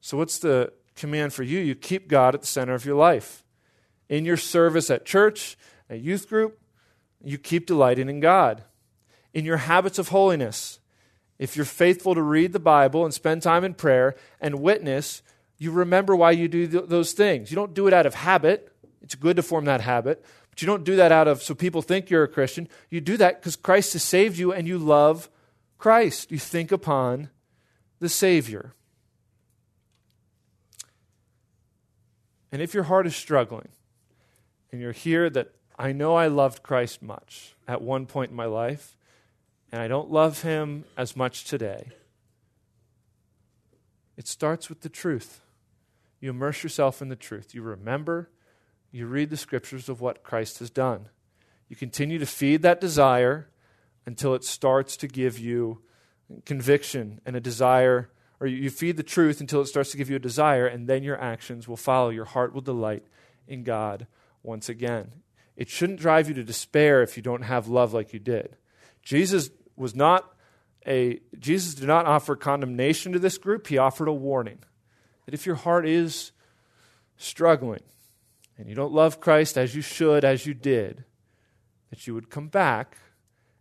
So, 0.00 0.16
what's 0.16 0.38
the 0.38 0.72
command 0.96 1.32
for 1.32 1.42
you? 1.42 1.58
You 1.58 1.74
keep 1.74 2.08
God 2.08 2.34
at 2.34 2.40
the 2.40 2.46
center 2.46 2.74
of 2.74 2.84
your 2.84 2.96
life. 2.96 3.44
In 4.08 4.24
your 4.24 4.36
service 4.36 4.90
at 4.90 5.04
church, 5.04 5.58
at 5.90 6.00
youth 6.00 6.28
group, 6.28 6.58
you 7.22 7.36
keep 7.38 7.66
delighting 7.66 8.08
in 8.08 8.20
God. 8.20 8.64
In 9.34 9.44
your 9.44 9.58
habits 9.58 9.98
of 9.98 10.08
holiness, 10.08 10.78
if 11.38 11.56
you're 11.56 11.64
faithful 11.64 12.14
to 12.14 12.22
read 12.22 12.52
the 12.52 12.58
Bible 12.58 13.04
and 13.04 13.14
spend 13.14 13.42
time 13.42 13.64
in 13.64 13.74
prayer 13.74 14.16
and 14.40 14.60
witness, 14.60 15.22
you 15.58 15.70
remember 15.70 16.16
why 16.16 16.32
you 16.32 16.48
do 16.48 16.66
th- 16.66 16.88
those 16.88 17.12
things. 17.12 17.50
You 17.50 17.54
don't 17.54 17.74
do 17.74 17.86
it 17.86 17.92
out 17.92 18.06
of 18.06 18.14
habit. 18.14 18.72
It's 19.02 19.14
good 19.14 19.36
to 19.36 19.42
form 19.42 19.64
that 19.66 19.80
habit, 19.80 20.24
but 20.50 20.60
you 20.60 20.66
don't 20.66 20.84
do 20.84 20.96
that 20.96 21.12
out 21.12 21.28
of 21.28 21.42
so 21.42 21.54
people 21.54 21.82
think 21.82 22.10
you're 22.10 22.24
a 22.24 22.28
Christian. 22.28 22.68
You 22.90 23.00
do 23.00 23.16
that 23.16 23.40
because 23.40 23.56
Christ 23.56 23.92
has 23.92 24.02
saved 24.02 24.38
you 24.38 24.52
and 24.52 24.66
you 24.66 24.78
love 24.78 25.30
Christ. 25.78 26.30
You 26.30 26.38
think 26.38 26.72
upon 26.72 27.30
the 28.00 28.08
Savior. 28.08 28.74
And 32.50 32.60
if 32.60 32.74
your 32.74 32.84
heart 32.84 33.06
is 33.06 33.14
struggling 33.14 33.68
and 34.72 34.80
you're 34.80 34.92
here 34.92 35.30
that 35.30 35.52
I 35.78 35.92
know 35.92 36.16
I 36.16 36.26
loved 36.26 36.62
Christ 36.62 37.02
much 37.02 37.54
at 37.68 37.80
one 37.80 38.06
point 38.06 38.30
in 38.30 38.36
my 38.36 38.46
life, 38.46 38.97
and 39.70 39.80
I 39.80 39.88
don't 39.88 40.10
love 40.10 40.42
him 40.42 40.84
as 40.96 41.16
much 41.16 41.44
today, 41.44 41.88
it 44.16 44.26
starts 44.26 44.68
with 44.68 44.80
the 44.80 44.88
truth. 44.88 45.40
You 46.20 46.30
immerse 46.30 46.62
yourself 46.62 47.00
in 47.00 47.08
the 47.08 47.16
truth. 47.16 47.54
You 47.54 47.62
remember, 47.62 48.30
you 48.90 49.06
read 49.06 49.30
the 49.30 49.36
scriptures 49.36 49.88
of 49.88 50.00
what 50.00 50.24
Christ 50.24 50.58
has 50.58 50.70
done. 50.70 51.08
You 51.68 51.76
continue 51.76 52.18
to 52.18 52.26
feed 52.26 52.62
that 52.62 52.80
desire 52.80 53.48
until 54.06 54.34
it 54.34 54.42
starts 54.42 54.96
to 54.96 55.06
give 55.06 55.38
you 55.38 55.82
conviction 56.44 57.20
and 57.24 57.36
a 57.36 57.40
desire, 57.40 58.10
or 58.40 58.46
you 58.46 58.70
feed 58.70 58.96
the 58.96 59.02
truth 59.02 59.40
until 59.40 59.60
it 59.60 59.66
starts 59.66 59.90
to 59.92 59.96
give 59.96 60.10
you 60.10 60.16
a 60.16 60.20
desire, 60.20 60.66
and 60.66 60.86
then 60.86 61.02
your 61.02 61.20
actions 61.20 61.68
will 61.68 61.76
follow. 61.76 62.08
Your 62.08 62.24
heart 62.24 62.52
will 62.52 62.60
delight 62.60 63.04
in 63.46 63.62
God 63.64 64.06
once 64.42 64.68
again. 64.68 65.12
It 65.56 65.68
shouldn't 65.68 66.00
drive 66.00 66.28
you 66.28 66.34
to 66.34 66.44
despair 66.44 67.02
if 67.02 67.16
you 67.16 67.22
don't 67.22 67.42
have 67.42 67.68
love 67.68 67.92
like 67.92 68.12
you 68.12 68.18
did. 68.18 68.56
Jesus 69.02 69.48
was 69.78 69.94
not 69.94 70.34
a 70.86 71.20
Jesus 71.38 71.74
did 71.74 71.86
not 71.86 72.06
offer 72.06 72.36
condemnation 72.36 73.12
to 73.12 73.18
this 73.18 73.38
group, 73.38 73.66
he 73.66 73.78
offered 73.78 74.08
a 74.08 74.12
warning. 74.12 74.58
That 75.26 75.34
if 75.34 75.44
your 75.44 75.56
heart 75.56 75.86
is 75.86 76.32
struggling 77.16 77.82
and 78.56 78.68
you 78.68 78.74
don't 78.74 78.92
love 78.92 79.20
Christ 79.20 79.58
as 79.58 79.74
you 79.74 79.82
should, 79.82 80.24
as 80.24 80.46
you 80.46 80.54
did, 80.54 81.04
that 81.90 82.06
you 82.06 82.14
would 82.14 82.30
come 82.30 82.48
back 82.48 82.96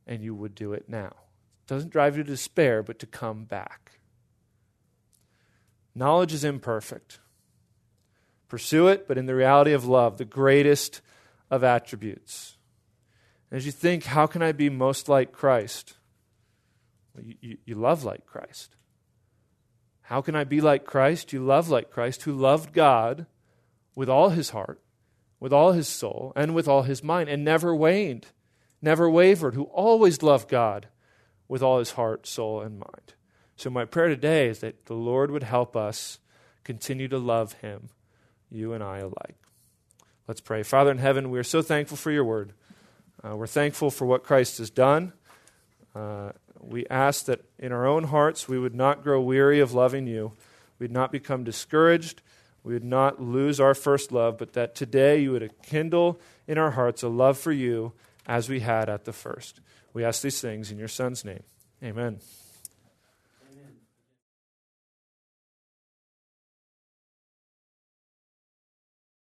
and 0.05 0.23
you 0.23 0.33
would 0.33 0.55
do 0.55 0.73
it 0.73 0.85
now. 0.87 1.13
It 1.65 1.67
doesn't 1.67 1.91
drive 1.91 2.17
you 2.17 2.23
to 2.23 2.29
despair, 2.29 2.81
but 2.81 2.99
to 2.99 3.05
come 3.05 3.43
back. 3.43 3.99
Knowledge 5.93 6.33
is 6.33 6.43
imperfect. 6.43 7.19
Pursue 8.47 8.87
it, 8.87 9.07
but 9.07 9.17
in 9.17 9.25
the 9.25 9.35
reality 9.35 9.73
of 9.73 9.85
love, 9.85 10.17
the 10.17 10.25
greatest 10.25 11.01
of 11.51 11.63
attributes. 11.63 12.57
As 13.51 13.65
you 13.65 13.71
think, 13.71 14.05
how 14.05 14.27
can 14.27 14.41
I 14.41 14.51
be 14.51 14.69
most 14.69 15.09
like 15.09 15.31
Christ? 15.31 15.95
You, 17.21 17.35
you, 17.41 17.57
you 17.65 17.75
love 17.75 18.03
like 18.03 18.25
Christ. 18.25 18.75
How 20.03 20.21
can 20.21 20.35
I 20.35 20.43
be 20.43 20.61
like 20.61 20.85
Christ? 20.85 21.33
You 21.33 21.43
love 21.43 21.69
like 21.69 21.91
Christ, 21.91 22.23
who 22.23 22.31
loved 22.31 22.73
God 22.73 23.25
with 23.93 24.09
all 24.09 24.29
his 24.29 24.51
heart, 24.51 24.81
with 25.39 25.51
all 25.51 25.73
his 25.73 25.87
soul, 25.87 26.31
and 26.35 26.55
with 26.55 26.67
all 26.67 26.83
his 26.83 27.03
mind, 27.03 27.29
and 27.29 27.43
never 27.43 27.75
waned, 27.75 28.27
never 28.81 29.09
wavered, 29.09 29.53
who 29.53 29.63
always 29.63 30.23
loved 30.23 30.49
God 30.49 30.87
with 31.47 31.61
all 31.61 31.79
his 31.79 31.91
heart, 31.91 32.25
soul, 32.25 32.61
and 32.61 32.79
mind. 32.79 33.15
So, 33.55 33.69
my 33.69 33.85
prayer 33.85 34.07
today 34.07 34.47
is 34.47 34.59
that 34.59 34.85
the 34.85 34.93
Lord 34.93 35.31
would 35.31 35.43
help 35.43 35.75
us 35.75 36.19
continue 36.63 37.07
to 37.07 37.17
love 37.17 37.53
him, 37.53 37.89
you 38.49 38.73
and 38.73 38.83
I 38.83 38.99
alike. 38.99 39.37
Let's 40.27 40.41
pray. 40.41 40.63
Father 40.63 40.91
in 40.91 40.99
heaven, 40.99 41.31
we 41.31 41.39
are 41.39 41.43
so 41.43 41.61
thankful 41.61 41.97
for 41.97 42.11
your 42.11 42.23
word. 42.23 42.53
Uh, 43.23 43.35
we're 43.35 43.47
thankful 43.47 43.89
for 43.89 44.05
what 44.05 44.23
Christ 44.23 44.59
has 44.59 44.69
done. 44.69 45.13
Uh, 45.95 46.31
we 46.59 46.85
ask 46.87 47.25
that 47.25 47.43
in 47.57 47.71
our 47.71 47.85
own 47.85 48.05
hearts 48.05 48.47
we 48.47 48.59
would 48.59 48.75
not 48.75 49.03
grow 49.03 49.21
weary 49.21 49.59
of 49.59 49.73
loving 49.73 50.07
you. 50.07 50.33
We'd 50.79 50.91
not 50.91 51.11
become 51.11 51.43
discouraged. 51.43 52.21
We 52.63 52.73
would 52.73 52.83
not 52.83 53.21
lose 53.21 53.59
our 53.59 53.73
first 53.73 54.11
love, 54.11 54.37
but 54.37 54.53
that 54.53 54.75
today 54.75 55.19
you 55.19 55.31
would 55.31 55.61
kindle 55.63 56.19
in 56.47 56.57
our 56.57 56.71
hearts 56.71 57.03
a 57.03 57.07
love 57.07 57.37
for 57.37 57.51
you 57.51 57.93
as 58.25 58.49
we 58.49 58.59
had 58.59 58.89
at 58.89 59.05
the 59.05 59.13
first. 59.13 59.61
We 59.93 60.03
ask 60.03 60.21
these 60.21 60.41
things 60.41 60.71
in 60.71 60.77
your 60.77 60.89
Son's 60.89 61.23
name. 61.23 61.43
Amen. 61.83 62.19